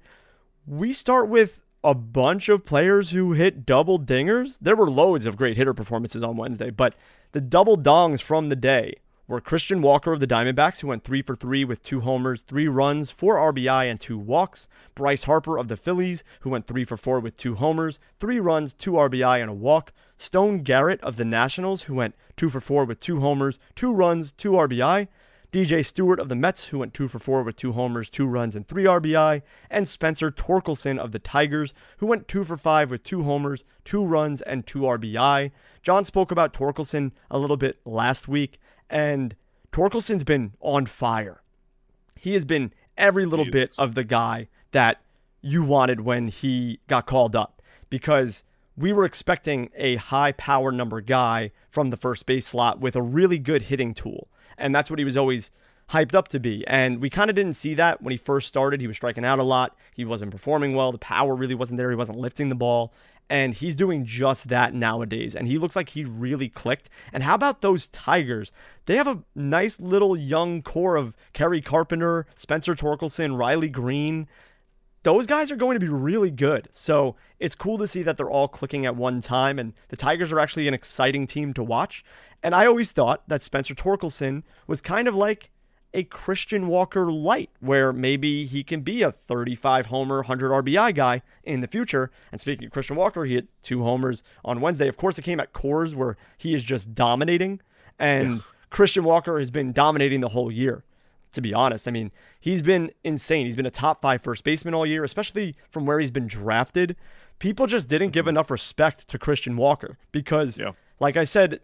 [0.66, 4.58] We start with a bunch of players who hit double dingers.
[4.60, 6.96] There were loads of great hitter performances on Wednesday, but
[7.34, 8.96] the double dongs from the day
[9.28, 12.68] were Christian Walker of the Diamondbacks, who went three for three with two homers, three
[12.68, 14.68] runs, four RBI, and two walks.
[14.96, 18.74] Bryce Harper of the Phillies, who went three for four with two homers, three runs,
[18.74, 19.94] two RBI, and a walk.
[20.18, 24.34] Stone Garrett of the Nationals, who went two for four with two homers, two runs,
[24.34, 25.08] two RBI.
[25.54, 28.56] DJ Stewart of the Mets, who went two for four with two homers, two runs,
[28.56, 33.04] and three RBI, and Spencer Torkelson of the Tigers, who went two for five with
[33.04, 35.52] two homers, two runs, and two RBI.
[35.84, 38.60] John spoke about Torkelson a little bit last week.
[38.94, 39.36] And
[39.72, 41.42] Torkelson's been on fire.
[42.16, 45.02] He has been every little bit of the guy that
[45.42, 48.44] you wanted when he got called up because
[48.78, 53.02] we were expecting a high power number guy from the first base slot with a
[53.02, 54.28] really good hitting tool.
[54.60, 55.50] And that's what he was always
[55.90, 56.64] hyped up to be.
[56.68, 58.80] And we kind of didn't see that when he first started.
[58.80, 59.76] He was striking out a lot.
[59.96, 60.92] He wasn't performing well.
[60.92, 61.90] The power really wasn't there.
[61.90, 62.94] He wasn't lifting the ball.
[63.30, 65.36] And he's doing just that nowadays.
[65.36, 66.90] And he looks like he really clicked.
[67.12, 68.52] And how about those Tigers?
[68.86, 74.28] They have a nice little young core of Kerry Carpenter, Spencer Torkelson, Riley Greene.
[75.04, 76.70] Those guys are going to be really good.
[76.74, 79.58] So it's cool to see that they're all clicking at one time.
[79.58, 82.06] And the Tigers are actually an exciting team to watch.
[82.44, 85.50] And I always thought that Spencer Torkelson was kind of like
[85.94, 91.22] a Christian Walker light, where maybe he can be a 35 homer, 100 RBI guy
[91.44, 92.12] in the future.
[92.32, 94.88] And speaking of Christian Walker, he hit two homers on Wednesday.
[94.88, 97.62] Of course, it came at Coors, where he is just dominating.
[98.00, 100.84] And Christian Walker has been dominating the whole year,
[101.34, 101.88] to be honest.
[101.88, 103.46] I mean, he's been insane.
[103.46, 106.96] He's been a top five first baseman all year, especially from where he's been drafted.
[107.38, 108.30] People just didn't give mm-hmm.
[108.30, 110.72] enough respect to Christian Walker because, yeah.
[111.00, 111.60] like I said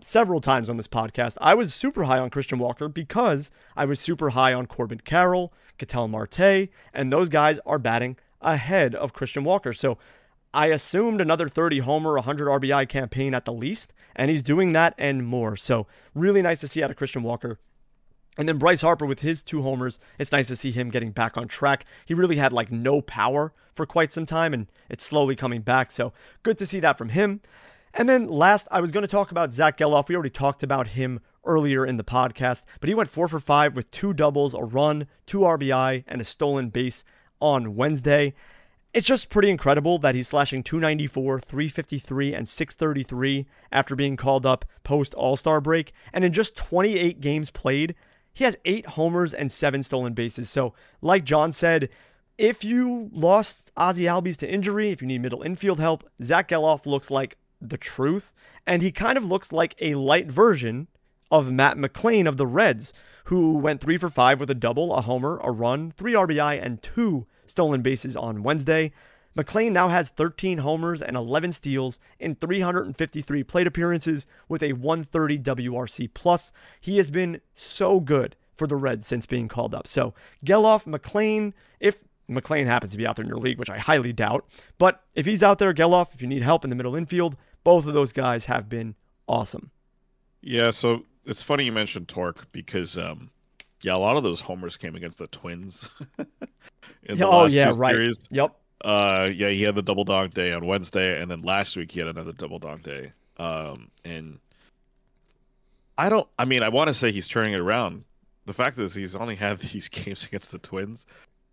[0.00, 1.36] several times on this podcast.
[1.40, 5.52] I was super high on Christian Walker because I was super high on Corbin Carroll,
[5.78, 9.72] Ketel Marte, and those guys are batting ahead of Christian Walker.
[9.72, 9.98] So
[10.52, 14.94] I assumed another 30 homer, 100 RBI campaign at the least, and he's doing that
[14.98, 15.56] and more.
[15.56, 17.58] So really nice to see out of Christian Walker.
[18.36, 21.36] And then Bryce Harper with his two homers, it's nice to see him getting back
[21.36, 21.84] on track.
[22.04, 25.90] He really had like no power for quite some time, and it's slowly coming back.
[25.90, 27.40] So good to see that from him.
[27.96, 30.08] And then last, I was going to talk about Zack Gelof.
[30.08, 33.76] We already talked about him earlier in the podcast, but he went four for five
[33.76, 37.04] with two doubles, a run, two RBI, and a stolen base
[37.40, 38.34] on Wednesday.
[38.92, 44.64] It's just pretty incredible that he's slashing 294, 353, and 633 after being called up
[44.82, 45.92] post All Star break.
[46.12, 47.94] And in just 28 games played,
[48.32, 50.50] he has eight homers and seven stolen bases.
[50.50, 51.88] So, like John said,
[52.38, 56.86] if you lost Ozzy Albies to injury, if you need middle infield help, Zack Gelof
[56.86, 58.32] looks like the truth.
[58.66, 60.88] And he kind of looks like a light version
[61.30, 62.92] of Matt McLain of the Reds,
[63.24, 66.82] who went three for five with a double, a homer, a run, three RBI, and
[66.82, 68.92] two stolen bases on Wednesday.
[69.36, 75.38] McLain now has 13 homers and 11 steals in 353 plate appearances with a 130
[75.40, 76.52] WRC plus.
[76.80, 79.88] He has been so good for the Reds since being called up.
[79.88, 81.98] So Gelof, McLain, if
[82.28, 84.46] McLain happens to be out there in your league, which I highly doubt,
[84.78, 87.86] but if he's out there, Gelof, if you need help in the middle infield, both
[87.86, 88.94] of those guys have been
[89.28, 89.70] awesome.
[90.42, 93.30] Yeah, so it's funny you mentioned Torque because um
[93.82, 95.88] yeah, a lot of those homers came against the Twins.
[97.04, 97.92] in the oh yeah, right.
[97.92, 98.18] Series.
[98.30, 98.54] Yep.
[98.84, 102.00] Uh yeah, he had the double dog day on Wednesday and then last week he
[102.00, 103.12] had another double dog day.
[103.38, 104.38] Um and
[105.96, 108.04] I don't I mean, I want to say he's turning it around.
[108.46, 111.06] The fact is he's only had these games against the Twins.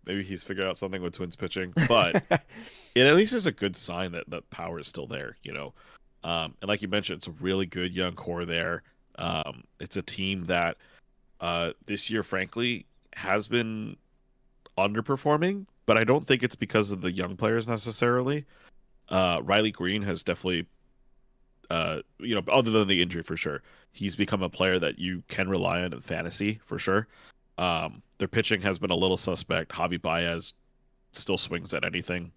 [0.06, 2.22] Maybe he's figured out something with Twins pitching, but
[2.94, 5.72] it at least is a good sign that the power is still there, you know.
[6.24, 8.82] Um, and like you mentioned, it's a really good young core there.
[9.16, 10.76] Um, it's a team that
[11.40, 13.96] uh, this year, frankly, has been
[14.78, 18.44] underperforming, but I don't think it's because of the young players necessarily.
[19.08, 20.66] Uh, Riley Greene has definitely,
[21.70, 25.22] uh, you know, other than the injury for sure, he's become a player that you
[25.28, 27.08] can rely on in fantasy for sure.
[27.62, 29.70] Um, their pitching has been a little suspect.
[29.70, 30.52] Javy Baez
[31.12, 32.32] still swings at anything.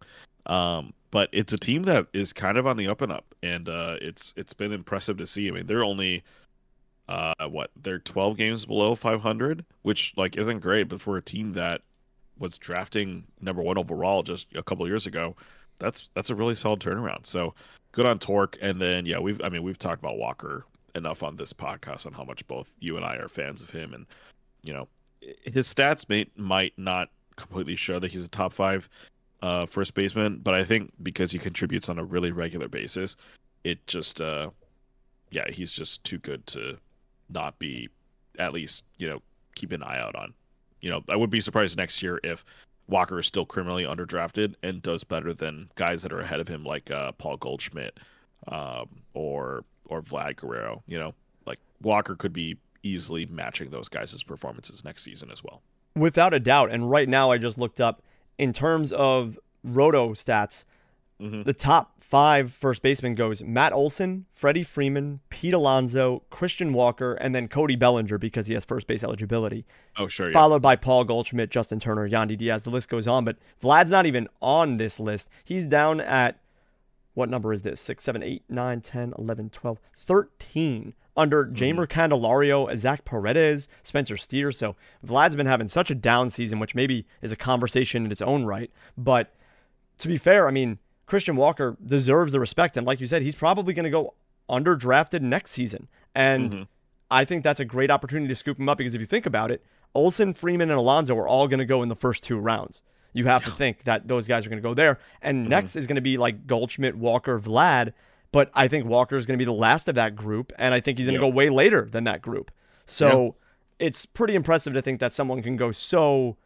[0.46, 3.68] Um, but it's a team that is kind of on the up and up, and
[3.68, 5.48] uh, it's it's been impressive to see.
[5.48, 6.24] I mean, they're only
[7.10, 11.54] uh, what they're 12 games below 500, which like isn't great, but for a team
[11.54, 11.82] that
[12.38, 15.36] was drafting number one overall just a couple years ago,
[15.80, 17.26] that's that's a really solid turnaround.
[17.26, 17.56] So
[17.94, 21.36] good on Torque, and then yeah, we've I mean we've talked about Walker enough on
[21.36, 24.06] this podcast on how much both you and I are fans of him, and
[24.64, 24.88] you know
[25.44, 28.90] his stats may might not completely show that he's a top five
[29.42, 33.16] uh, first baseman, but I think because he contributes on a really regular basis,
[33.64, 34.50] it just uh,
[35.32, 36.78] yeah, he's just too good to
[37.30, 37.90] not be
[38.40, 39.22] at least you know
[39.56, 40.34] keep an eye out on.
[40.82, 42.46] You know, I would be surprised next year if
[42.88, 46.64] Walker is still criminally underdrafted and does better than guys that are ahead of him,
[46.64, 48.00] like uh, Paul Goldschmidt
[48.48, 50.84] um, or or Vlad Guerrero.
[50.88, 51.14] You know,
[51.46, 55.62] like Walker could be easily matching those guys' performances next season as well.
[55.96, 56.72] Without a doubt.
[56.72, 58.02] And right now, I just looked up
[58.38, 60.66] in terms of roto stats.
[61.20, 61.44] Mm-hmm.
[61.44, 67.34] The top five first baseman goes Matt Olson, Freddie Freeman, Pete Alonso, Christian Walker, and
[67.34, 69.66] then Cody Bellinger because he has first base eligibility.
[69.98, 70.28] Oh, sure.
[70.28, 70.34] Yeah.
[70.34, 72.64] Followed by Paul Goldschmidt, Justin Turner, Yandy Diaz.
[72.64, 75.30] The list goes on, but Vlad's not even on this list.
[75.44, 76.38] He's down at
[77.16, 77.80] what number is this?
[77.82, 84.52] 6, 7, 8, 9, 10, 11, 12, 13 under Jeimer Candelario, Zach Paredes, Spencer Steer.
[84.52, 88.22] So Vlad's been having such a down season, which maybe is a conversation in its
[88.22, 88.70] own right.
[88.98, 89.34] But
[90.00, 92.76] to be fair, I mean, Christian Walker deserves the respect.
[92.78, 94.14] And like you said, he's probably going to go
[94.50, 95.88] underdrafted next season.
[96.14, 96.68] And Mhm.
[97.12, 99.52] I think that's a great opportunity to scoop him up because if you think about
[99.52, 99.64] it,
[99.94, 102.82] Olson, Freeman, and Alonso are all going to go in the first two rounds.
[103.14, 105.00] You have to think that those guys are going to go there.
[105.22, 107.94] And next is going to be like Goldschmidt, Walker, Vlad.
[108.36, 110.52] But I think Walker is going to be the last of that group.
[110.60, 111.32] And I think he's going to Yep.
[111.32, 112.52] go way later than that group.
[112.86, 113.36] So
[113.80, 116.38] it's pretty impressive to think that someone can go so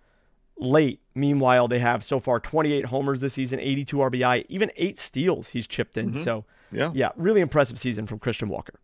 [0.57, 1.01] late.
[1.15, 5.67] Meanwhile, they have so far 28 homers this season, 82 RBI, even eight steals he's
[5.67, 6.11] chipped in.
[6.13, 6.23] Mhm.
[6.23, 6.91] So Yeah.
[6.93, 8.79] yeah, really impressive season from Christian Walker.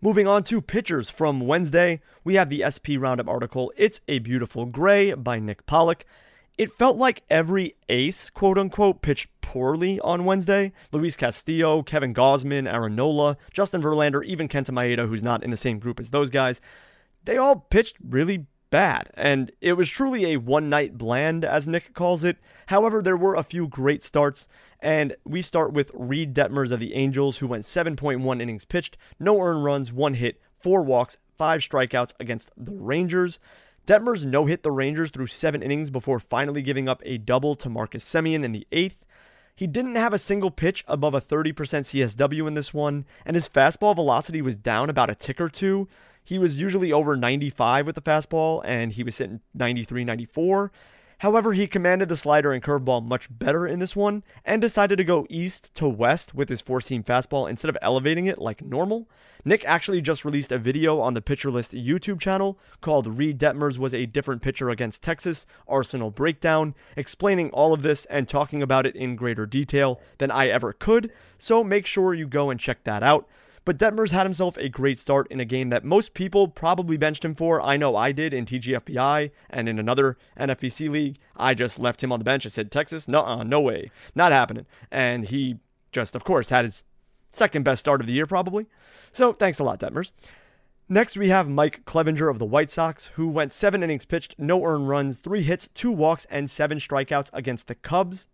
[0.00, 4.64] Moving on to pitchers from Wednesday, we have the SP Roundup article, It's a Beautiful
[4.64, 6.06] Gray by Nick Pollack.
[6.56, 10.70] It felt like every ace, quote unquote, pitched poorly on Wednesday.
[10.92, 15.56] Luis Castillo, Kevin Gausman, Aaron Nola, Justin Verlander, even Kenta Maeda, who's not in the
[15.56, 16.60] same group as those guys,
[17.24, 19.10] they all pitched really bad.
[19.14, 22.36] And it was truly a one night bland, as Nick calls it.
[22.66, 24.46] However, there were a few great starts.
[24.78, 29.40] And we start with Reid Detmers of the Angels, who went 7.1 innings pitched, no
[29.40, 33.40] earned runs, one hit, four walks, five strikeouts against the Rangers.
[33.84, 37.68] Detmers no hit the Rangers through seven innings before finally giving up a double to
[37.68, 39.04] Marcus Semien in the eighth.
[39.60, 43.46] He didn't have a single pitch above a 30% CSW in this one, and his
[43.46, 45.86] fastball velocity was down about a tick or two.
[46.24, 50.72] He was usually over 95 with the fastball, and he was sitting 93, 94.
[51.20, 55.04] However, he commanded the slider and curveball much better in this one and decided to
[55.04, 59.06] go east to west with his four seam fastball instead of elevating it like normal.
[59.44, 63.76] Nick actually just released a video on the Pitcher List YouTube channel called Reid Detmers
[63.76, 68.86] was a different pitcher against Texas Arsenal Breakdown, explaining all of this and talking about
[68.86, 71.12] it in greater detail than I ever could.
[71.36, 73.28] So make sure you go and check that out.
[73.64, 77.24] But Detmers had himself a great start in a game that most people probably benched
[77.24, 77.60] him for.
[77.60, 81.18] I know I did in TGFBI and in another NFBC league.
[81.36, 84.66] I just left him on the bench and said, Texas, no, no way, not happening.
[84.90, 85.58] And he
[85.92, 86.82] just, of course, had his
[87.30, 88.66] second best start of the year, probably.
[89.12, 90.12] So thanks a lot, Detmers.
[90.88, 94.64] Next, we have Mike Clevinger of the White Sox, who went seven innings pitched, no
[94.64, 98.26] earned runs, three hits, two walks, and seven strikeouts against the Cubs.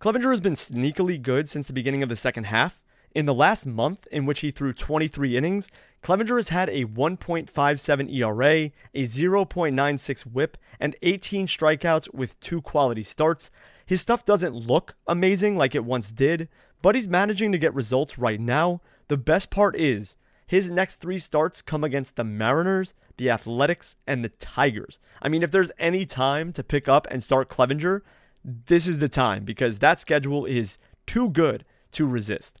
[0.00, 2.80] Clevinger has been sneakily good since the beginning of the second half.
[3.12, 5.68] In the last month, in which he threw 23 innings,
[6.00, 13.02] Clevinger has had a 1.57 ERA, a 0.96 whip, and 18 strikeouts with two quality
[13.02, 13.50] starts.
[13.84, 16.48] His stuff doesn't look amazing like it once did,
[16.82, 18.80] but he's managing to get results right now.
[19.08, 24.24] The best part is, his next three starts come against the Mariners, the Athletics, and
[24.24, 25.00] the Tigers.
[25.20, 28.02] I mean, if there's any time to pick up and start Clevinger,
[28.44, 32.60] this is the time because that schedule is too good to resist.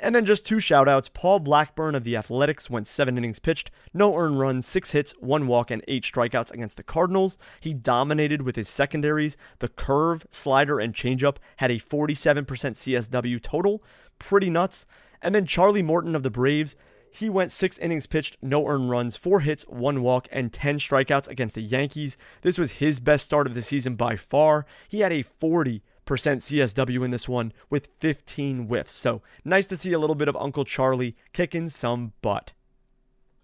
[0.00, 1.12] And then just two shoutouts.
[1.12, 5.48] Paul Blackburn of the Athletics went seven innings pitched, no earned runs, six hits, one
[5.48, 7.36] walk, and eight strikeouts against the Cardinals.
[7.60, 9.36] He dominated with his secondaries.
[9.58, 13.82] The curve, slider, and changeup had a 47% CSW total.
[14.20, 14.86] Pretty nuts.
[15.20, 16.76] And then Charlie Morton of the Braves.
[17.10, 21.26] He went six innings pitched, no earned runs, four hits, one walk, and 10 strikeouts
[21.26, 22.16] against the Yankees.
[22.42, 24.64] This was his best start of the season by far.
[24.88, 25.82] He had a 40 percent
[26.16, 28.92] CSW in this one with 15 whiffs.
[28.92, 32.52] So nice to see a little bit of Uncle Charlie kicking some butt.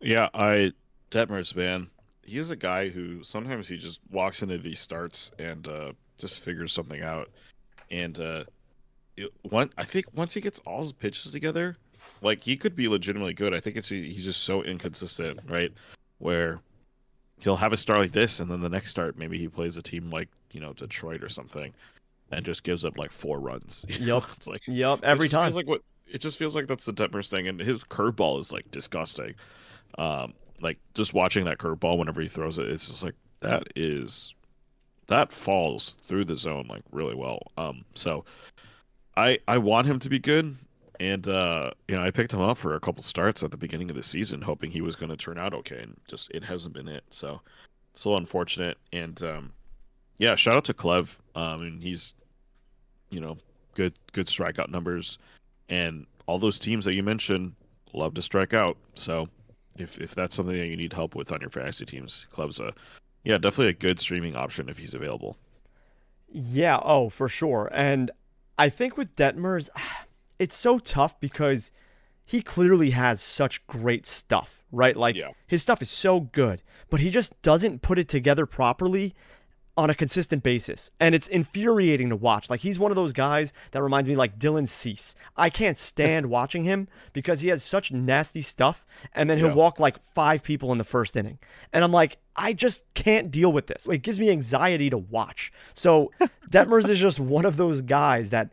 [0.01, 0.73] Yeah, I
[1.11, 1.89] Detmers, man.
[2.23, 6.41] He is a guy who sometimes he just walks into these starts and uh, just
[6.41, 7.31] figures something out.
[7.91, 8.45] And uh,
[9.17, 11.77] it, one, I think once he gets all his pitches together,
[12.23, 13.55] like he could be legitimately good.
[13.55, 15.73] I think it's he's just so inconsistent, right?
[16.19, 16.61] Where
[17.41, 19.83] he'll have a start like this, and then the next start maybe he plays a
[19.83, 21.73] team like you know Detroit or something,
[22.31, 23.85] and just gives up like four runs.
[23.89, 24.07] you know?
[24.07, 24.25] Yup.
[24.37, 25.47] it's like Yep, every time.
[25.47, 28.53] Feels like what it just feels like that's the Detmers thing, and his curveball is
[28.53, 29.35] like disgusting.
[29.99, 34.35] Um, like just watching that curveball whenever he throws it, it's just like that is
[35.09, 37.43] that falls through the zone like really well.
[37.57, 38.25] Um, so
[39.17, 40.57] I I want him to be good,
[41.01, 43.91] and uh, you know I picked him up for a couple starts at the beginning
[43.91, 46.75] of the season, hoping he was going to turn out okay, and just it hasn't
[46.75, 47.05] been it.
[47.11, 47.41] So
[47.93, 49.53] it's a little unfortunate, and um,
[50.19, 51.19] yeah, shout out to Clev.
[51.35, 52.15] Um, and he's
[53.11, 53.39] you know
[53.75, 55.19] good good strikeout numbers,
[55.69, 57.55] and all those teams that you mentioned
[57.93, 58.77] love to strike out.
[58.95, 59.29] So
[59.77, 62.73] if if that's something that you need help with on your fantasy teams, Clev's a
[63.25, 65.37] yeah definitely a good streaming option if he's available.
[66.33, 67.71] Yeah, oh, for sure.
[67.73, 68.11] And
[68.59, 69.69] I think with Detmers,
[70.39, 71.71] it's so tough because
[72.25, 74.97] he clearly has such great stuff, right?
[74.97, 75.31] Like Yeah.
[75.47, 79.15] his stuff is so good, but he just doesn't put it together properly
[79.77, 80.91] on a consistent basis.
[81.01, 82.49] And it's infuriating to watch.
[82.49, 85.15] Like he's one of those guys that reminds me like Dylan Cease.
[85.37, 89.55] I can't stand watching him because he has such nasty stuff and then he'll Yeah.
[89.55, 91.39] walk like five people in the first inning.
[91.73, 93.89] And I'm like, I just can't deal with this.
[93.89, 95.53] It gives me anxiety to watch.
[95.75, 96.13] So
[96.51, 98.51] Detmers is just one of those guys that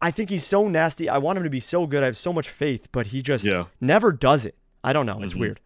[0.00, 1.08] I think he's so nasty.
[1.08, 2.02] I want him to be so good.
[2.04, 3.64] I have so much faith, but he just Yeah.
[3.80, 4.54] never does it.
[4.84, 5.20] I don't know.
[5.22, 5.40] It's Mhm.
[5.40, 5.60] weird.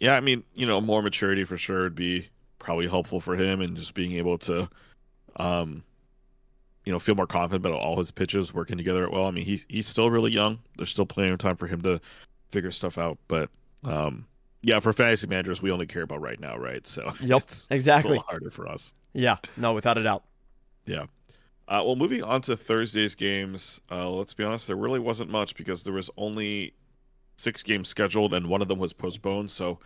[0.00, 2.28] Yeah, I mean, you know, more maturity for sure would be
[2.62, 4.68] probably helpful for him and just being able to
[5.36, 5.82] um
[6.84, 9.26] you know, feel more confident about all his pitches working together well.
[9.26, 10.58] I mean, he he's still really young.
[10.76, 12.00] There's still plenty of time for him to
[12.50, 13.50] figure stuff out, but
[13.84, 14.26] um
[14.62, 16.86] yeah, for fantasy managers, we only care about right now, right?
[16.86, 18.16] So Yep, it's, it's exactly.
[18.16, 18.94] a harder for us.
[19.12, 20.24] Yeah, no, without a doubt.
[20.86, 21.06] Yeah.
[21.68, 25.54] Uh, well, moving on to Thursday's games, uh, let's be honest, there really wasn't much
[25.56, 26.74] because there was only
[27.36, 29.50] six games scheduled and one of them was postponed.
[29.50, 29.78] So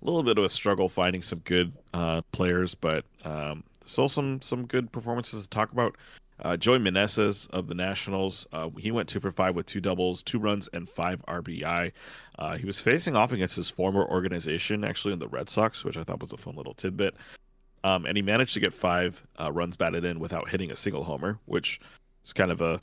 [0.00, 4.40] a little bit of a struggle finding some good uh, players, but um, still some
[4.42, 5.96] some good performances to talk about.
[6.40, 10.22] Uh, Joey Meneses of the Nationals, uh, he went two for five with two doubles,
[10.22, 11.90] two runs, and five RBI.
[12.38, 15.96] Uh, he was facing off against his former organization, actually in the Red Sox, which
[15.96, 17.16] I thought was a fun little tidbit.
[17.82, 21.02] Um, and he managed to get five uh, runs batted in without hitting a single
[21.02, 21.80] homer, which
[22.24, 22.80] is kind of a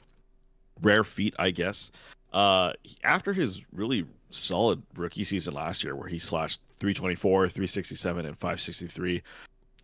[0.82, 1.92] rare feat, I guess.
[2.34, 2.74] Uh,
[3.06, 4.06] after his really
[4.36, 9.22] solid rookie season last year, where he slashed 324, 367, and 563,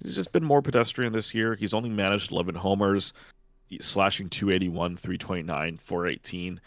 [0.04, 1.56] he's just been more pedestrian this year.
[1.56, 3.14] He's only managed 11 homers,
[3.80, 6.62] slashing 281, 329, 418.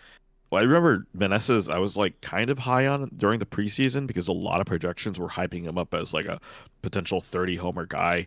[0.50, 4.28] Well, I remember Meneses, I was like kind of high on during the preseason because
[4.28, 6.40] a lot of projections were hyping him up as like a
[6.82, 8.26] potential 30 homer guy.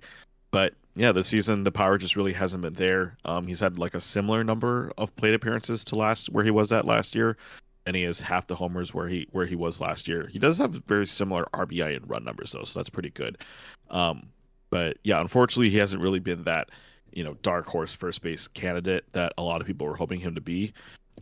[0.51, 3.15] But yeah, this season the power just really hasn't been there.
[3.23, 6.71] Um, he's had like a similar number of plate appearances to last where he was
[6.71, 7.37] at last year,
[7.87, 10.27] and he has half the homers where he where he was last year.
[10.27, 13.37] He does have very similar RBI and run numbers though, so that's pretty good.
[13.89, 14.27] Um,
[14.69, 16.69] but yeah, unfortunately, he hasn't really been that
[17.13, 20.35] you know dark horse first base candidate that a lot of people were hoping him
[20.35, 20.73] to be.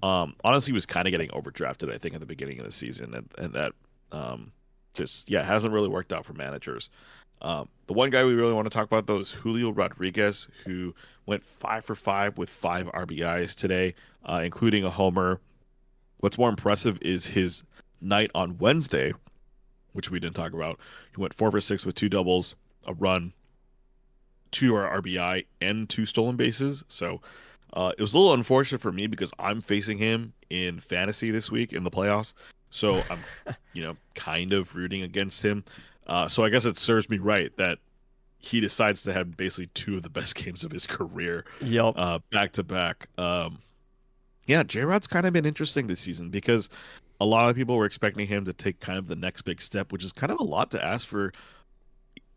[0.02, 2.72] Um, honestly, he was kind of getting overdrafted, I think, at the beginning of the
[2.72, 3.72] season, and, and that
[4.12, 4.52] um,
[4.96, 6.90] just yeah hasn't really worked out for managers.
[7.44, 10.96] Um, the one guy we really want to talk about though is Julio Rodriguez, who
[11.28, 13.94] went five for five with five RBIs today,
[14.28, 15.40] uh, including a homer.
[16.26, 17.62] What's more impressive is his
[18.02, 19.14] night on Wednesday,
[19.94, 20.80] which we didn't talk about.
[21.16, 22.56] He went four for six with two doubles,
[22.88, 23.32] a run,
[24.50, 26.84] two RBI, and two stolen bases.
[26.88, 27.22] So
[27.74, 31.52] uh, it was a little unfortunate for me because I'm facing him in fantasy this
[31.52, 32.34] week in the playoffs.
[32.72, 33.20] So I'm,
[33.74, 35.64] you know, kind of rooting against him.
[36.08, 37.78] Uh, so I guess it serves me right that
[38.40, 41.94] he decides to have basically two of the best games of his career Yep.
[41.96, 43.10] uh, back to back.
[43.20, 43.60] Um,
[44.46, 46.70] yeah, J Rod's kind of been interesting this season because
[47.20, 49.92] a lot of people were expecting him to take kind of the next big step,
[49.92, 51.34] which is kind of a lot to ask for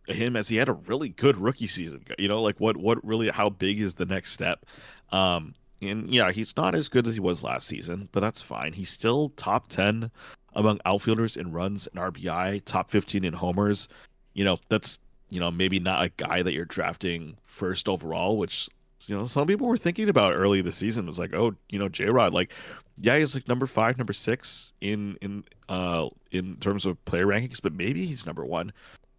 [0.07, 2.05] him as he had a really good rookie season.
[2.19, 4.65] You know, like what what really how big is the next step?
[5.13, 8.73] Um, and yeah, he's not as good as he was last season, but that's fine.
[8.73, 10.11] He's still top ten
[10.55, 13.89] among outfielders in runs and RBI, top fifteen in homers.
[14.35, 14.99] You know, that's
[15.31, 18.69] you know maybe not a guy that you're drafting first overall, which
[19.09, 21.05] you know some people were thinking about early this season.
[21.05, 22.53] It was like, oh, you know, J Rod, like,
[23.01, 27.61] yeah, he's like number five, number six in in uh in terms of player rankings,
[27.63, 28.73] but maybe he's number one.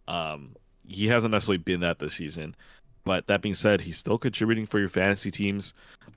[0.08, 0.54] Um,
[0.86, 2.54] he hasn't necessarily been that this season.
[3.04, 5.72] But that being said, he's still contributing for your fantasy teams.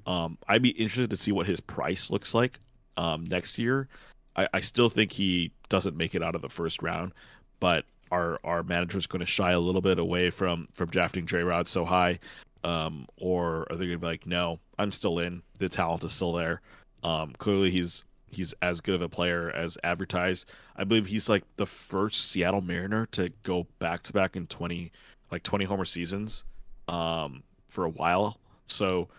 [0.06, 2.60] Um, I'd be interested to see what his price looks like
[2.98, 3.88] um, next year.
[4.36, 7.14] I, I still think he doesn't make it out of the first round,
[7.60, 11.44] but our our manager's going to shy a little bit away from from drafting J
[11.44, 12.20] Rod so high,
[12.64, 15.42] um, or are they going to be like, no, I'm still in.
[15.60, 16.62] The talent is still there.
[17.04, 20.50] Um, clearly, he's he's as good of a player as advertised.
[20.76, 24.92] I believe he's like the first Seattle Mariner to go back to back in twenty
[25.32, 26.44] like twenty homer seasons
[26.88, 28.40] um, for a while.
[28.66, 29.10] So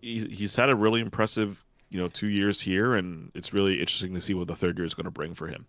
[0.00, 4.14] he, he's had a really impressive you know two years here, and it's really interesting
[4.14, 5.66] to see what the third year is going to bring for him.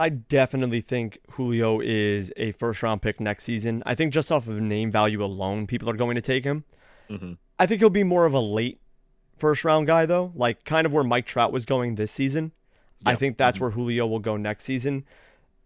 [0.00, 3.82] I definitely think Julio is a first round pick next season.
[3.84, 6.64] I think just off of name value alone, people are going to take him.
[7.08, 8.80] hmm I think he'll be more of a late
[9.36, 12.52] first round guy, though, like kind of where Mike Trout was going this season.
[13.04, 13.60] I think that's Mhm.
[13.60, 15.04] where Julio will go next season.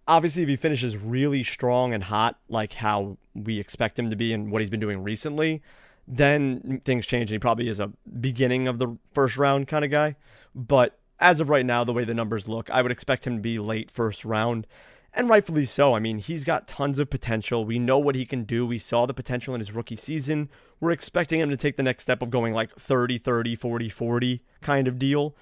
[0.09, 4.33] Obviously, if he finishes really strong and hot, like how we expect him to be
[4.33, 5.63] and what he's been doing recently,
[6.09, 7.31] then things change.
[7.31, 10.17] And he probably is a beginning of the first round kind of guy.
[10.57, 13.43] But as of right now, the way the numbers look, I would expect him to
[13.43, 14.67] be late first round.
[15.17, 15.95] And rightfully so.
[15.95, 17.65] I mean, he's got tons of potential.
[17.65, 18.67] We know what he can do.
[18.67, 20.49] We saw the potential in his rookie season.
[20.81, 24.43] We're expecting him to take the next step of going like 30 30, 40 40
[24.61, 25.37] kind of deal.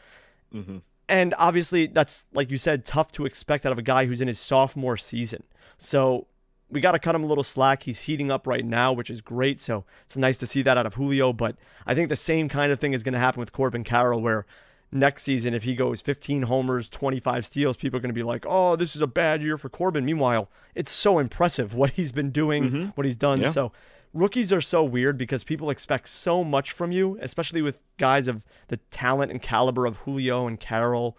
[0.53, 0.79] hmm
[1.09, 4.29] And obviously, that's, like you said, tough to expect out of a guy who's in
[4.29, 5.43] his sophomore season.
[5.79, 6.27] So
[6.71, 7.83] we got to cut him a little slack.
[7.83, 9.59] He's heating up right now, which is great.
[9.61, 11.33] So it's nice to see that out of Julio.
[11.33, 14.21] But I think the same kind of thing is going to happen with Corbin Carroll,
[14.21, 14.45] where
[14.93, 18.45] next season, if he goes 15 homers, 25 steals, people are going to be like,
[18.47, 20.05] oh, this is a bad year for Corbin.
[20.05, 22.85] Meanwhile, it's so impressive what he's been doing, mm-hmm.
[22.95, 23.41] what he's done.
[23.41, 23.51] Yeah.
[23.51, 23.73] So
[24.13, 28.43] rookies are so weird because people expect so much from you, especially with guys of
[28.69, 31.17] the talent and caliber of Julio and Carroll,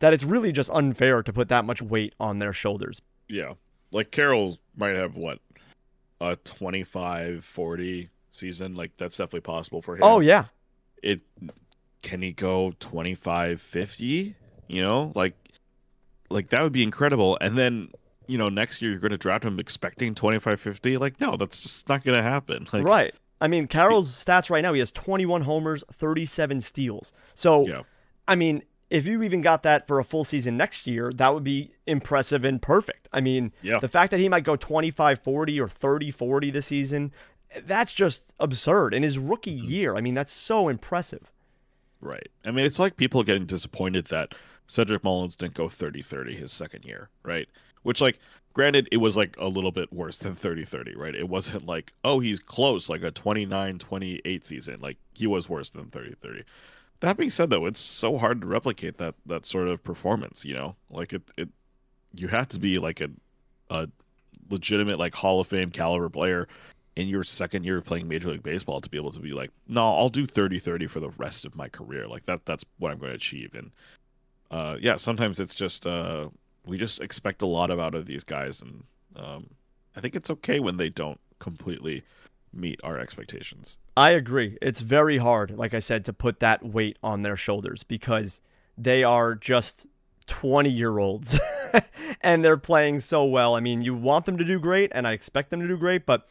[0.00, 3.00] that it's really just unfair to put that much weight on their shoulders.
[3.28, 3.54] Yeah.
[3.92, 5.38] Like Carroll might have what?
[6.20, 8.74] A 25 40 season.
[8.74, 10.02] Like that's definitely possible for him.
[10.02, 10.46] Oh, yeah.
[11.02, 11.20] It
[12.02, 14.34] can he go 25 50?
[14.68, 15.34] You know, like
[16.30, 17.38] like that would be incredible.
[17.40, 17.88] And then
[18.28, 20.96] you know, next year you're going to draft him expecting 25 50.
[20.96, 22.66] Like, no, that's just not going to happen.
[22.72, 23.14] Like, right.
[23.40, 27.12] I mean, Carroll's stats right now, he has 21 homers, 37 steals.
[27.34, 27.82] So, Yeah.
[28.28, 31.42] I mean, if you even got that for a full season next year, that would
[31.42, 33.08] be impressive and perfect.
[33.12, 33.80] I mean, Yeah.
[33.80, 37.12] the fact that he might go 25 40 or 30 40 this season,
[37.66, 38.94] that's just absurd.
[38.94, 39.68] In his rookie Mm-hmm.
[39.70, 41.32] year, I mean, that's so impressive.
[42.02, 42.28] Right.
[42.44, 44.34] I mean, it's like people getting disappointed that
[44.66, 47.48] Cedric Mullins didn't go 30 30 his second year, right?
[47.84, 48.18] Which, like,
[48.54, 51.14] granted, it was like a little bit worse than 30 30, right?
[51.14, 54.80] It wasn't like, oh, he's close, like a 29 28 season.
[54.80, 56.42] Like, he was worse than 30 30.
[57.00, 60.54] That being said, though, it's so hard to replicate that that sort of performance, you
[60.54, 60.74] know?
[60.90, 61.48] Like, it, it
[62.14, 63.10] you have to be like a,
[63.70, 63.88] a
[64.50, 66.48] legitimate, like, Hall of Fame caliber player
[66.96, 69.50] in your second year of playing Major League Baseball to be able to be like,
[69.68, 72.06] no, I'll do 30 30 for the rest of my career.
[72.06, 73.54] Like that that's what I'm going to achieve.
[73.54, 73.70] And
[74.50, 76.28] uh yeah, sometimes it's just uh
[76.66, 78.84] we just expect a lot of out of these guys and
[79.16, 79.46] um
[79.96, 82.02] I think it's okay when they don't completely
[82.52, 83.76] meet our expectations.
[83.96, 84.58] I agree.
[84.60, 88.40] It's very hard, like I said, to put that weight on their shoulders because
[88.78, 89.86] they are just
[90.26, 91.38] 20 year olds
[92.20, 93.54] and they're playing so well.
[93.54, 96.06] I mean, you want them to do great, and I expect them to do great,
[96.06, 96.28] but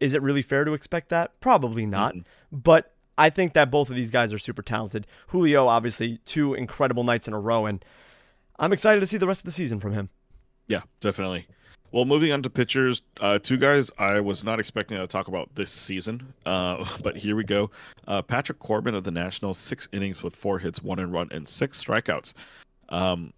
[0.00, 1.38] is it really fair to expect that?
[1.40, 2.14] Probably not.
[2.14, 2.24] Mm-mm.
[2.50, 5.06] But I think that both of these guys are super talented.
[5.28, 7.84] Julio, obviously, two incredible nights in a row, and
[8.58, 10.08] I'm excited to see the rest of the season from him.
[10.66, 11.46] Yeah, definitely.
[11.92, 15.52] Well, moving on to pitchers, uh, two guys I was not expecting to talk about
[15.54, 17.70] this season, uh, but here we go.
[18.06, 21.48] Uh, Patrick Corbin of the Nationals, six innings with four hits, one and run, and
[21.48, 22.34] six strikeouts.
[22.90, 23.32] Um,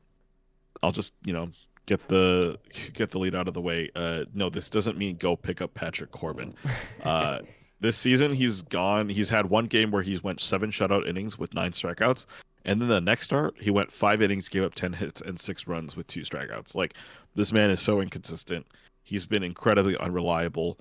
[0.83, 1.49] I'll just you know
[1.87, 2.59] get the
[2.93, 3.91] get the lead out of the way.
[3.95, 6.55] Uh, no, this doesn't mean go pick up Patrick Corbin.
[7.03, 7.41] Uh,
[7.81, 9.09] this season he's gone.
[9.09, 12.27] He's had one game where he's went seven shutout innings with nine strikeouts,
[12.65, 15.67] and then the next start he went five innings, gave up ten hits and six
[15.67, 16.77] runs with two strikeouts.
[16.77, 16.95] Like
[17.35, 18.67] this man is so inconsistent.
[19.03, 20.79] He's been incredibly unreliable.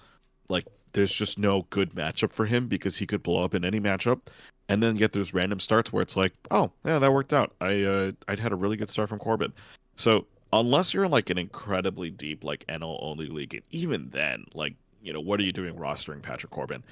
[0.47, 3.79] Like there's just no good matchup for him because he could blow up in any
[3.79, 4.21] matchup
[4.69, 7.53] and then get those random starts where it's like, oh, yeah, that worked out.
[7.61, 9.53] I uh I'd had a really good start from Corbin.
[9.95, 14.45] So unless you're in like an incredibly deep like NL only league, and even then,
[14.53, 16.83] like, you know, what are you doing rostering Patrick Corbin?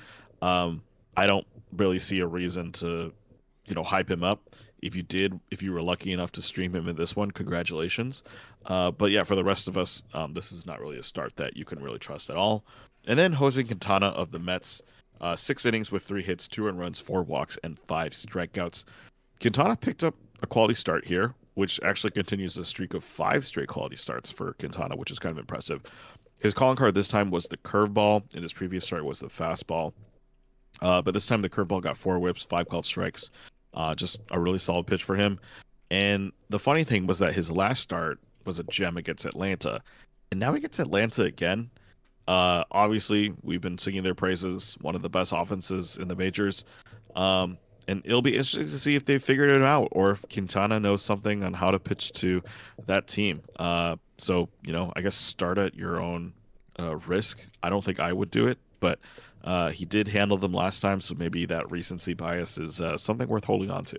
[0.42, 0.82] Um,
[1.18, 1.46] I don't
[1.76, 3.12] really see a reason to,
[3.66, 4.56] you know, hype him up.
[4.82, 8.24] If you did, if you were lucky enough to stream him in this one, congratulations.
[8.66, 11.36] Uh, but yeah, for the rest of us, um, this is not really a start
[11.36, 12.64] that you can really trust at all.
[13.06, 14.82] And then Jose Quintana of the Mets,
[15.20, 18.86] uh, six innings with three hits, two earned runs, four walks, and five strikeouts.
[19.42, 23.68] Quintana picked up a quality start here, which actually continues the streak of five straight
[23.68, 25.84] quality starts for Quintana, which is kind of impressive.
[26.38, 29.92] His calling card this time was the curveball, and his previous start was the fastball.
[30.82, 33.32] Uh, but this time the curveball got four whiffs, five called strikes.
[33.74, 35.38] Uh, just a really solid pitch for him.
[35.92, 39.82] And the funny thing was that his last start was a gem against Atlanta,
[40.32, 41.70] and now he gets Atlanta again.
[42.30, 46.64] Uh, obviously, we've been singing their praises, one of the best offenses in the majors.
[47.18, 47.58] Um,
[47.90, 51.02] and it'll be interesting to see if they figured it out or if Quintana knows
[51.02, 52.44] something on how to pitch to
[52.86, 53.42] that team.
[53.58, 56.34] Uh, so, you know, I guess start at your own
[56.78, 57.40] uh, risk.
[57.64, 59.00] I don't think I would do it, but
[59.44, 63.28] uh, he did handle them last time, so maybe that recency bias is uh, something
[63.28, 63.98] worth holding on to.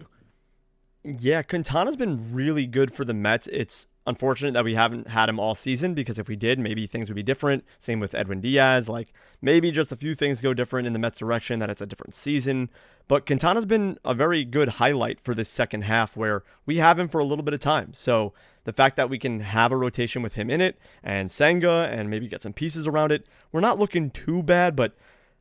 [1.03, 3.49] Yeah, Quintana's been really good for the Mets.
[3.49, 7.09] It's unfortunate that we haven't had him all season because if we did, maybe things
[7.09, 7.65] would be different.
[7.79, 8.89] Same with Edwin Diaz.
[8.89, 9.13] Like
[9.43, 12.15] maybe just a few things go different in the Mets direction, that it's a different
[12.15, 12.71] season.
[13.09, 17.09] But Quintana's been a very good highlight for this second half where we have him
[17.09, 17.93] for a little bit of time.
[17.95, 18.33] So
[18.65, 22.11] the fact that we can have a rotation with him in it and Senga and
[22.11, 24.95] maybe get some pieces around it, we're not looking too bad, but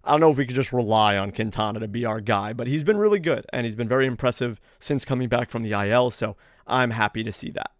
[0.04, 2.68] I don't know if we could just rely on Quintana to be our guy, but
[2.68, 6.10] he's been really good and he's been very impressive since coming back from the IL,
[6.10, 7.72] so I'm happy to see that.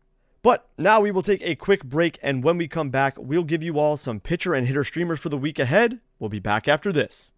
[0.42, 3.62] But now we will take a quick break, and when we come back, we'll give
[3.62, 6.00] you all some pitcher and hitter streamers for the week ahead.
[6.20, 7.32] We'll be back after this.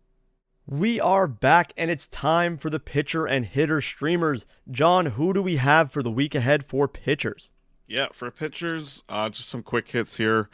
[0.65, 4.45] We are back, and it's time for the pitcher and hitter streamers.
[4.69, 7.51] John, who do we have for the week ahead for pitchers?
[7.87, 10.49] Yeah, for pitchers, uh, just some quick hits here.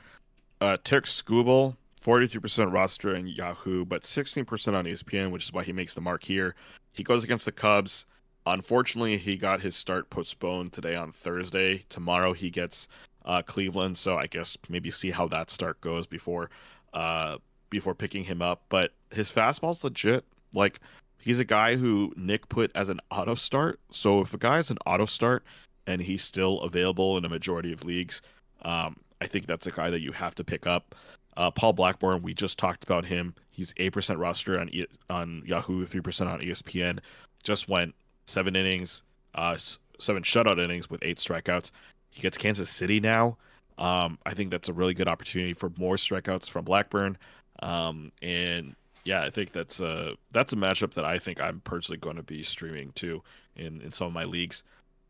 [0.60, 5.74] Uh, Tarik Skubal 42% roster in Yahoo, but 16% on ESPN, which is why he
[5.74, 6.56] makes the mark here.
[6.94, 8.06] He goes against the Cubs.
[8.46, 11.86] Unfortunately, he got his start postponed today on Thursday.
[11.90, 12.88] Tomorrow he gets
[13.26, 16.50] uh, Cleveland, so I guess maybe see how that start goes before
[16.94, 17.38] uh,
[17.70, 18.64] before picking him up.
[18.70, 20.26] But his fastball's legit.
[20.54, 20.80] Like
[21.20, 23.80] he's a guy who Nick put as an auto start.
[23.92, 25.44] So if a guy is an auto start
[25.86, 28.22] and he's still available in a majority of leagues,
[28.64, 30.96] um, I think that's a guy that you have to pick up.
[31.36, 33.36] Uh, Paul Blackburn, we just talked about him.
[33.52, 37.00] He's eight percent roster on e- on Yahoo, three percent on ESPN.
[37.44, 37.94] Just went
[38.26, 39.04] seven innings,
[39.36, 39.56] uh,
[40.00, 41.72] seven shutout innings with eight strikeouts.
[42.10, 43.38] He gets Kansas City now.
[43.78, 47.18] Um, I think that's a really good opportunity for more strikeouts from Blackburn.
[47.62, 51.98] Um, and yeah, I think that's a that's a matchup that I think I'm personally
[51.98, 53.24] going to be streaming too
[53.56, 54.64] in in some of my leagues.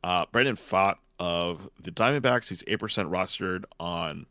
[0.03, 4.27] Uh, Brandon Pfaadt of the Diamondbacks, he's eight percent rostered on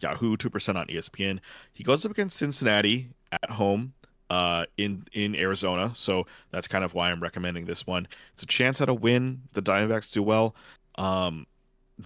[0.00, 1.38] Yahoo, two percent on ESPN.
[1.72, 3.92] He goes up against Cincinnati at home
[4.28, 8.08] uh, in in Arizona, so that's kind of why I'm recommending this one.
[8.32, 9.42] It's a chance at a win.
[9.52, 10.54] The Diamondbacks do well.
[10.96, 11.46] Um,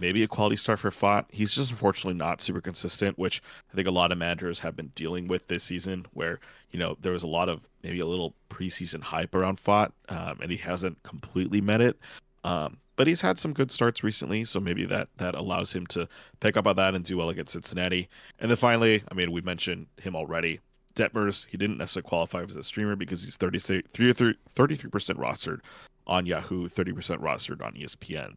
[0.01, 1.27] maybe a quality start for Pfaadt.
[1.31, 3.43] He's just unfortunately not super consistent, which
[3.73, 6.41] I think a lot of managers have been dealing with this season, where
[6.71, 10.39] you know there was a lot of maybe a little preseason hype around Pfaadt, um,
[10.41, 11.99] and he hasn't completely met it.
[12.45, 16.09] Um, but he's had some good starts recently, so maybe that that allows him to
[16.41, 18.09] pick up on that and do well against Cincinnati.
[18.39, 20.61] And then finally, I mean, we mentioned him already.
[20.95, 24.35] Detmers, he didn't necessarily qualify as a streamer because he's 33, 33%
[25.17, 25.59] rostered
[26.07, 28.35] on Yahoo, 30% rostered on ESPN.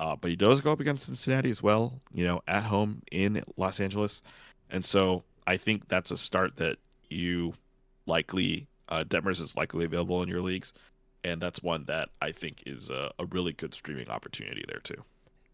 [0.00, 3.44] Uh, but he does go up against Cincinnati as well, you know, at home in
[3.58, 4.22] Los Angeles.
[4.70, 6.78] And so I think that's a start that
[7.10, 7.52] you
[8.06, 10.72] likely, uh, Detmers is likely available in your leagues.
[11.22, 15.04] And that's one that I think is a, a really good streaming opportunity there, too.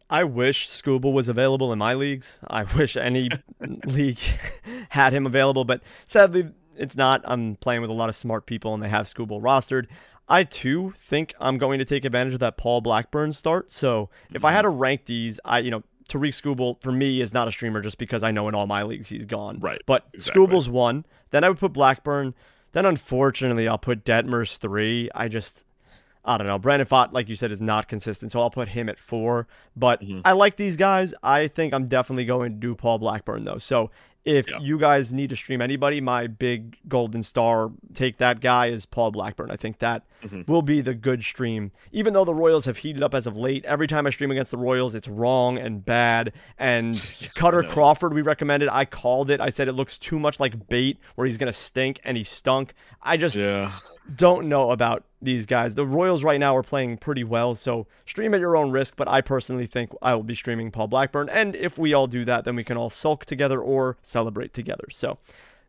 [0.08, 2.38] I wish Skubal was available in my leagues.
[2.46, 3.30] I wish any
[3.84, 4.20] league
[4.90, 7.20] had him available, but sadly, it's not.
[7.24, 9.86] I'm playing with a lot of smart people, and they have Skubal rostered.
[10.28, 13.70] I too think I'm going to take advantage of that Paul Blackburn start.
[13.70, 17.32] So if I had to rank these, I you know Tarik Skubal for me is
[17.32, 19.58] not a streamer just because I know in all my leagues he's gone.
[19.60, 19.80] Right.
[19.86, 20.46] But exactly.
[20.46, 21.04] Skubal's one.
[21.30, 22.34] Then I would put Blackburn.
[22.72, 25.10] Then unfortunately I'll put Detmers three.
[25.14, 25.64] I just
[26.24, 26.58] I don't know.
[26.58, 29.46] Brandon Pfaadt, like you said, is not consistent, so I'll put him at four.
[29.76, 30.22] But mm-hmm.
[30.24, 31.14] I like these guys.
[31.22, 33.58] I think I'm definitely going to do Paul Blackburn though.
[33.58, 33.90] So
[34.26, 34.58] if yeah.
[34.58, 39.12] you guys need to stream anybody, my big golden star take that guy is Paul
[39.12, 39.52] Blackburn.
[39.52, 40.50] I think that mm-hmm.
[40.50, 41.70] will be the good stream.
[41.92, 44.50] Even though the Royals have heated up as of late, every time I stream against
[44.50, 46.32] the Royals, it's wrong and bad.
[46.58, 46.94] And
[47.36, 48.68] Kutter Crawford, we recommended.
[48.68, 49.40] I called it.
[49.40, 52.74] I said it looks too much like bait, where he's gonna stink, and he stunk.
[53.00, 53.72] I just yeah
[54.14, 55.74] don't know about these guys.
[55.74, 58.94] The Royals right now are playing pretty well, so stream at your own risk.
[58.96, 62.24] But I personally think I will be streaming Paul Blackburn, and if we all do
[62.24, 64.86] that, then we can all sulk together or celebrate together.
[64.90, 65.18] So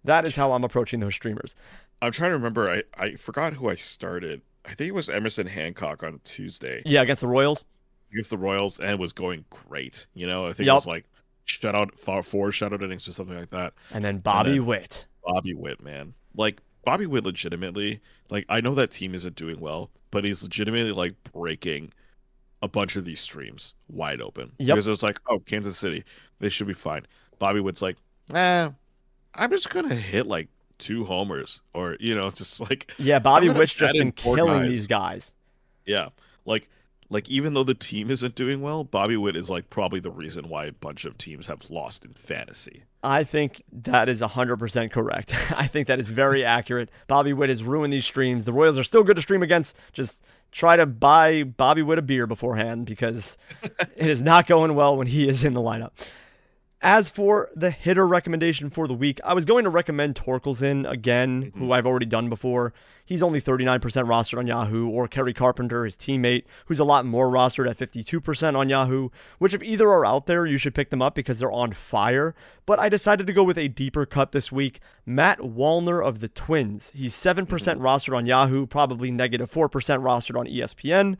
[0.03, 1.55] that is how I'm approaching those streamers.
[2.01, 2.69] I'm trying to remember.
[2.69, 4.41] I I forgot who I started.
[4.65, 6.81] I think it was Emerson Hancock on Tuesday.
[6.85, 7.63] Yeah, against the Royals.
[8.11, 10.07] Against the Royals, and it was going great.
[10.13, 10.73] You know, I think yep.
[10.73, 11.05] it was like
[11.47, 13.73] shutout four, four shutout innings or something like that.
[13.91, 15.05] And then Bobby and then Witt.
[15.23, 17.99] Bobby Witt, man, like Bobby Witt legitimately,
[18.29, 21.91] like I know that team isn't doing well, but he's legitimately like breaking
[22.61, 24.53] a bunch of these streams wide open.
[24.59, 24.75] Yep.
[24.75, 26.05] Because it's like, oh, Kansas City,
[26.39, 27.05] they should be fine.
[27.39, 27.97] Bobby Witt's like,
[28.33, 28.69] eh,
[29.35, 30.47] I'm just gonna hit like
[30.77, 34.69] two homers, or you know, just like yeah, Bobby Witt's just been killing guys.
[34.69, 35.33] these guys.
[35.85, 36.07] Yeah,
[36.45, 36.69] like
[37.09, 40.49] like even though the team isn't doing well, Bobby Witt is like probably the reason
[40.49, 42.83] why a bunch of teams have lost in fantasy.
[43.03, 45.33] I think that is 100% correct.
[45.55, 46.89] I think that is very accurate.
[47.07, 48.43] Bobby Witt has ruined these streams.
[48.43, 49.75] The Royals are still good to stream against.
[49.93, 50.19] Just
[50.51, 53.37] try to buy Bobby Witt a beer beforehand because
[53.95, 55.91] it is not going well when he is in the lineup.
[56.81, 61.45] As for the hitter recommendation for the week, I was going to recommend Torkelson again,
[61.45, 61.59] mm-hmm.
[61.59, 62.71] who I've already done before.
[63.03, 67.29] He's only 39% rostered on Yahoo, or Kerry Carpenter, his teammate, who's a lot more
[67.29, 69.09] rostered at 52% on Yahoo,
[69.39, 72.35] which if either are out there, you should pick them up because they're on fire.
[72.67, 74.79] But I decided to go with a deeper cut this week.
[75.03, 76.91] Matt Wallner of the Twins.
[76.93, 77.81] He's 7% mm-hmm.
[77.81, 81.17] rostered on Yahoo, probably negative 4% rostered on ESPN.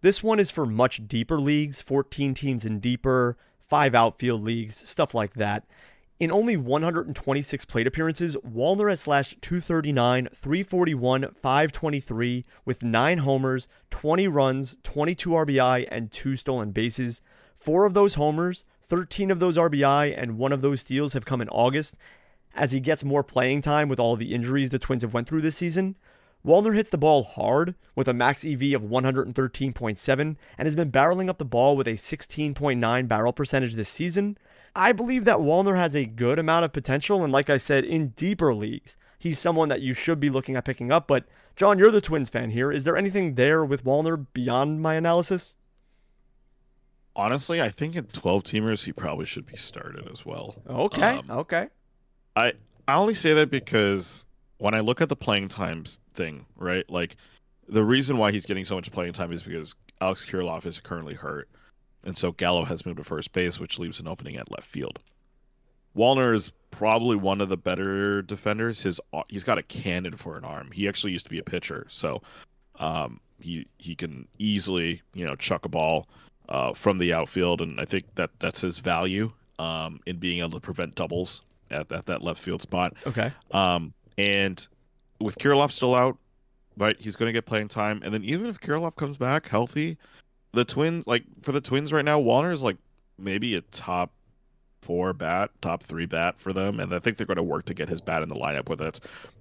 [0.00, 3.36] This one is for much deeper leagues, 14 teams and deeper
[3.72, 5.64] five outfield leagues, stuff like that.
[6.20, 14.28] In only 126 plate appearances, Wallner has slashed 239, 341, 523 with 9 homers, 20
[14.28, 17.22] runs, 22 RBI, and 2 stolen bases.
[17.56, 21.40] Four of those homers, 13 of those RBI, and one of those steals have come
[21.40, 21.94] in August.
[22.54, 25.40] As he gets more playing time with all the injuries the Twins have went through
[25.40, 25.96] this season,
[26.44, 31.28] Wallner hits the ball hard with a max EV of 113.7 and has been barreling
[31.28, 34.36] up the ball with a 16.9 barrel percentage this season.
[34.74, 37.22] I believe that Wallner has a good amount of potential.
[37.22, 40.64] And like I said, in deeper leagues, he's someone that you should be looking at
[40.64, 41.06] picking up.
[41.06, 41.24] But
[41.54, 42.72] John, you're the Twins fan here.
[42.72, 45.54] Is there anything there with Wallner beyond my analysis?
[47.14, 50.56] Honestly, I think in 12 teamers, he probably should be started as well.
[50.68, 51.18] Okay.
[51.18, 51.68] Um, okay.
[52.34, 52.54] I
[52.88, 54.24] I only say that because
[54.62, 56.88] when I look at the playing times thing, right?
[56.88, 57.16] Like
[57.68, 61.14] the reason why he's getting so much playing time is because Alex Kirilloff is currently
[61.14, 61.48] hurt,
[62.04, 65.00] and so Gallo has moved to first base, which leaves an opening at left field.
[65.96, 68.80] Wallner is probably one of the better defenders.
[68.80, 70.70] His he's got a cannon for an arm.
[70.70, 72.22] He actually used to be a pitcher, so
[72.78, 76.06] um, he he can easily you know chuck a ball
[76.48, 80.50] uh, from the outfield, and I think that that's his value um, in being able
[80.50, 82.94] to prevent doubles at, at that left field spot.
[83.08, 83.32] Okay.
[83.50, 84.66] Um, and
[85.20, 86.16] with Kirilloff still out,
[86.76, 88.02] right, he's going to get playing time.
[88.04, 89.98] And then even if Kirilloff comes back healthy,
[90.52, 92.76] the Twins, like for the Twins right now, Wallner is like
[93.18, 94.12] maybe a top
[94.82, 97.74] four bat, top three bat for them, and I think they're going to work to
[97.74, 99.00] get his bat in the lineup, whether it's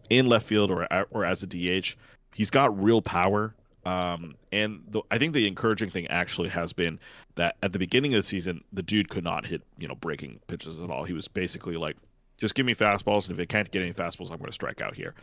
[0.10, 1.96] in left field or or as a DH.
[2.34, 3.54] He's got real power.
[3.84, 7.00] Um, and the, I think the encouraging thing actually has been
[7.36, 10.40] that at the beginning of the season, the dude could not hit, you know, breaking
[10.46, 11.04] pitches at all.
[11.04, 11.98] He was basically like,
[12.42, 14.82] just give me fastballs, and if I can't get any fastballs, I'm going to strike
[14.82, 15.14] out here.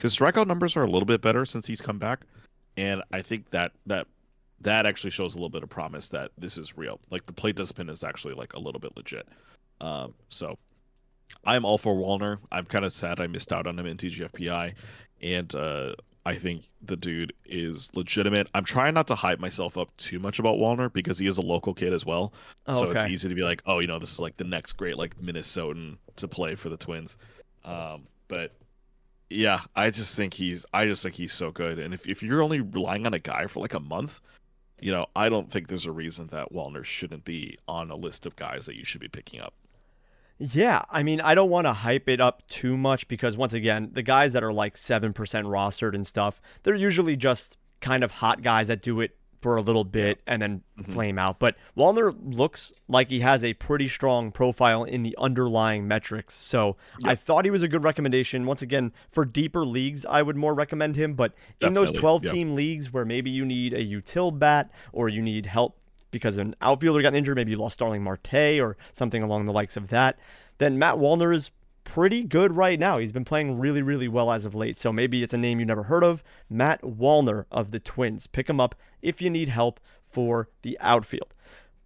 [0.00, 2.26] His strikeout numbers are a little bit better since he's come back,
[2.76, 4.08] and I think that that
[4.62, 6.98] that actually shows a little bit of promise that this is real.
[7.10, 9.28] Like the plate discipline is actually like a little bit legit.
[9.80, 10.58] Um, so
[11.44, 12.38] I'm all for Wallner.
[12.50, 14.74] I'm kind of sad I missed out on him in TGFBI,
[15.22, 15.92] and uh,
[16.24, 18.50] I think the dude is legitimate.
[18.54, 21.42] I'm trying not to hype myself up too much about Wallner because he is a
[21.42, 22.32] local kid as well.
[22.66, 23.02] Oh, so okay.
[23.02, 25.16] it's easy to be like, oh, you know, this is like the next great like
[25.18, 27.16] Minnesotan to play for the Twins.
[27.64, 28.52] Um, but
[29.30, 31.78] yeah, I just think he's I just think he's so good.
[31.78, 34.20] And if if you're only relying on a guy for like a month,
[34.80, 38.26] you know, I don't think there's a reason that Wallner shouldn't be on a list
[38.26, 39.54] of guys that you should be picking up.
[40.38, 43.90] Yeah, I mean, I don't want to hype it up too much because once again,
[43.94, 48.42] the guys that are like 7% rostered and stuff, they're usually just kind of hot
[48.42, 49.16] guys that do it
[49.46, 50.92] for a little bit and then Mhm.
[50.92, 51.38] flame out.
[51.38, 56.34] But Wallner looks like he has a pretty strong profile in the underlying metrics.
[56.34, 58.44] So I thought he was a good recommendation.
[58.44, 61.14] Once again, for deeper leagues, I would more recommend him.
[61.14, 62.32] But in those 12 yep.
[62.32, 65.76] team leagues where maybe you need a util bat or you need help
[66.10, 69.76] because an outfielder got injured, maybe you lost Starling Marte or something along the likes
[69.76, 70.18] of that,
[70.58, 71.52] then Matt Wallner is
[71.86, 72.98] pretty good right now.
[72.98, 74.78] He's been playing really, really well as of late.
[74.78, 76.22] So maybe it's a name you never heard of.
[76.50, 78.26] Matt Wallner of the Twins.
[78.26, 79.80] Pick him up if you need help
[80.10, 81.32] for the outfield.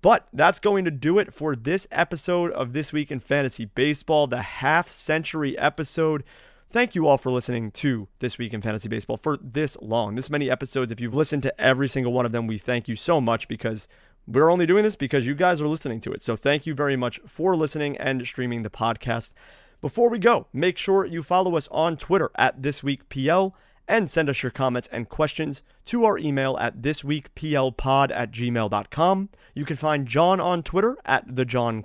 [0.02, 4.26] But that's going to do it for this episode of This Week in Fantasy Baseball,
[4.26, 6.24] the half century episode.
[6.70, 10.30] Thank you all for listening to This Week in Fantasy Baseball for this long, this
[10.30, 10.90] many episodes.
[10.90, 13.88] If you've listened to every single one of them, we thank you so much because
[14.26, 16.22] we're only doing this because you guys are listening to it.
[16.22, 19.32] So thank you very much for listening and streaming the podcast.
[19.80, 23.54] Before we go, make sure you follow us on Twitter at ThisWeekPL
[23.88, 29.28] and send us your comments and questions to our email at thisweekplpod at gmail.com.
[29.54, 31.82] You can find John on Twitter at the John.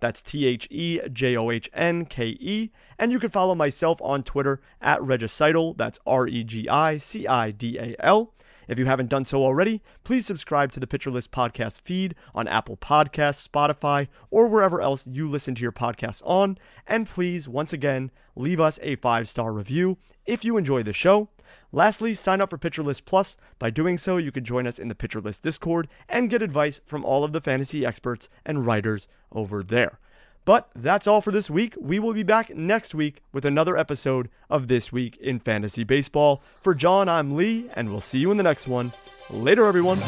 [0.00, 2.70] That's T H E J O H N K E.
[2.98, 5.76] And you can follow myself on Twitter at Regicidal.
[5.76, 8.32] That's R E G I C I D A L.
[8.68, 12.48] If you haven't done so already, please subscribe to the Pitcher List podcast feed on
[12.48, 16.58] Apple Podcasts, Spotify, or wherever else you listen to your podcasts on.
[16.86, 21.28] And please, once again, leave us a five star review if you enjoy the show.
[21.70, 23.36] Lastly, sign up for Pitcher List Plus.
[23.58, 26.80] By doing so, you can join us in the Pitcher List Discord and get advice
[26.86, 30.00] from all of the fantasy experts and writers over there.
[30.46, 31.74] But that's all for this week.
[31.78, 36.40] We will be back next week with another episode of This Week in Fantasy Baseball.
[36.62, 38.92] For John, I'm Lee, and we'll see you in the next one.
[39.28, 39.98] Later, everyone.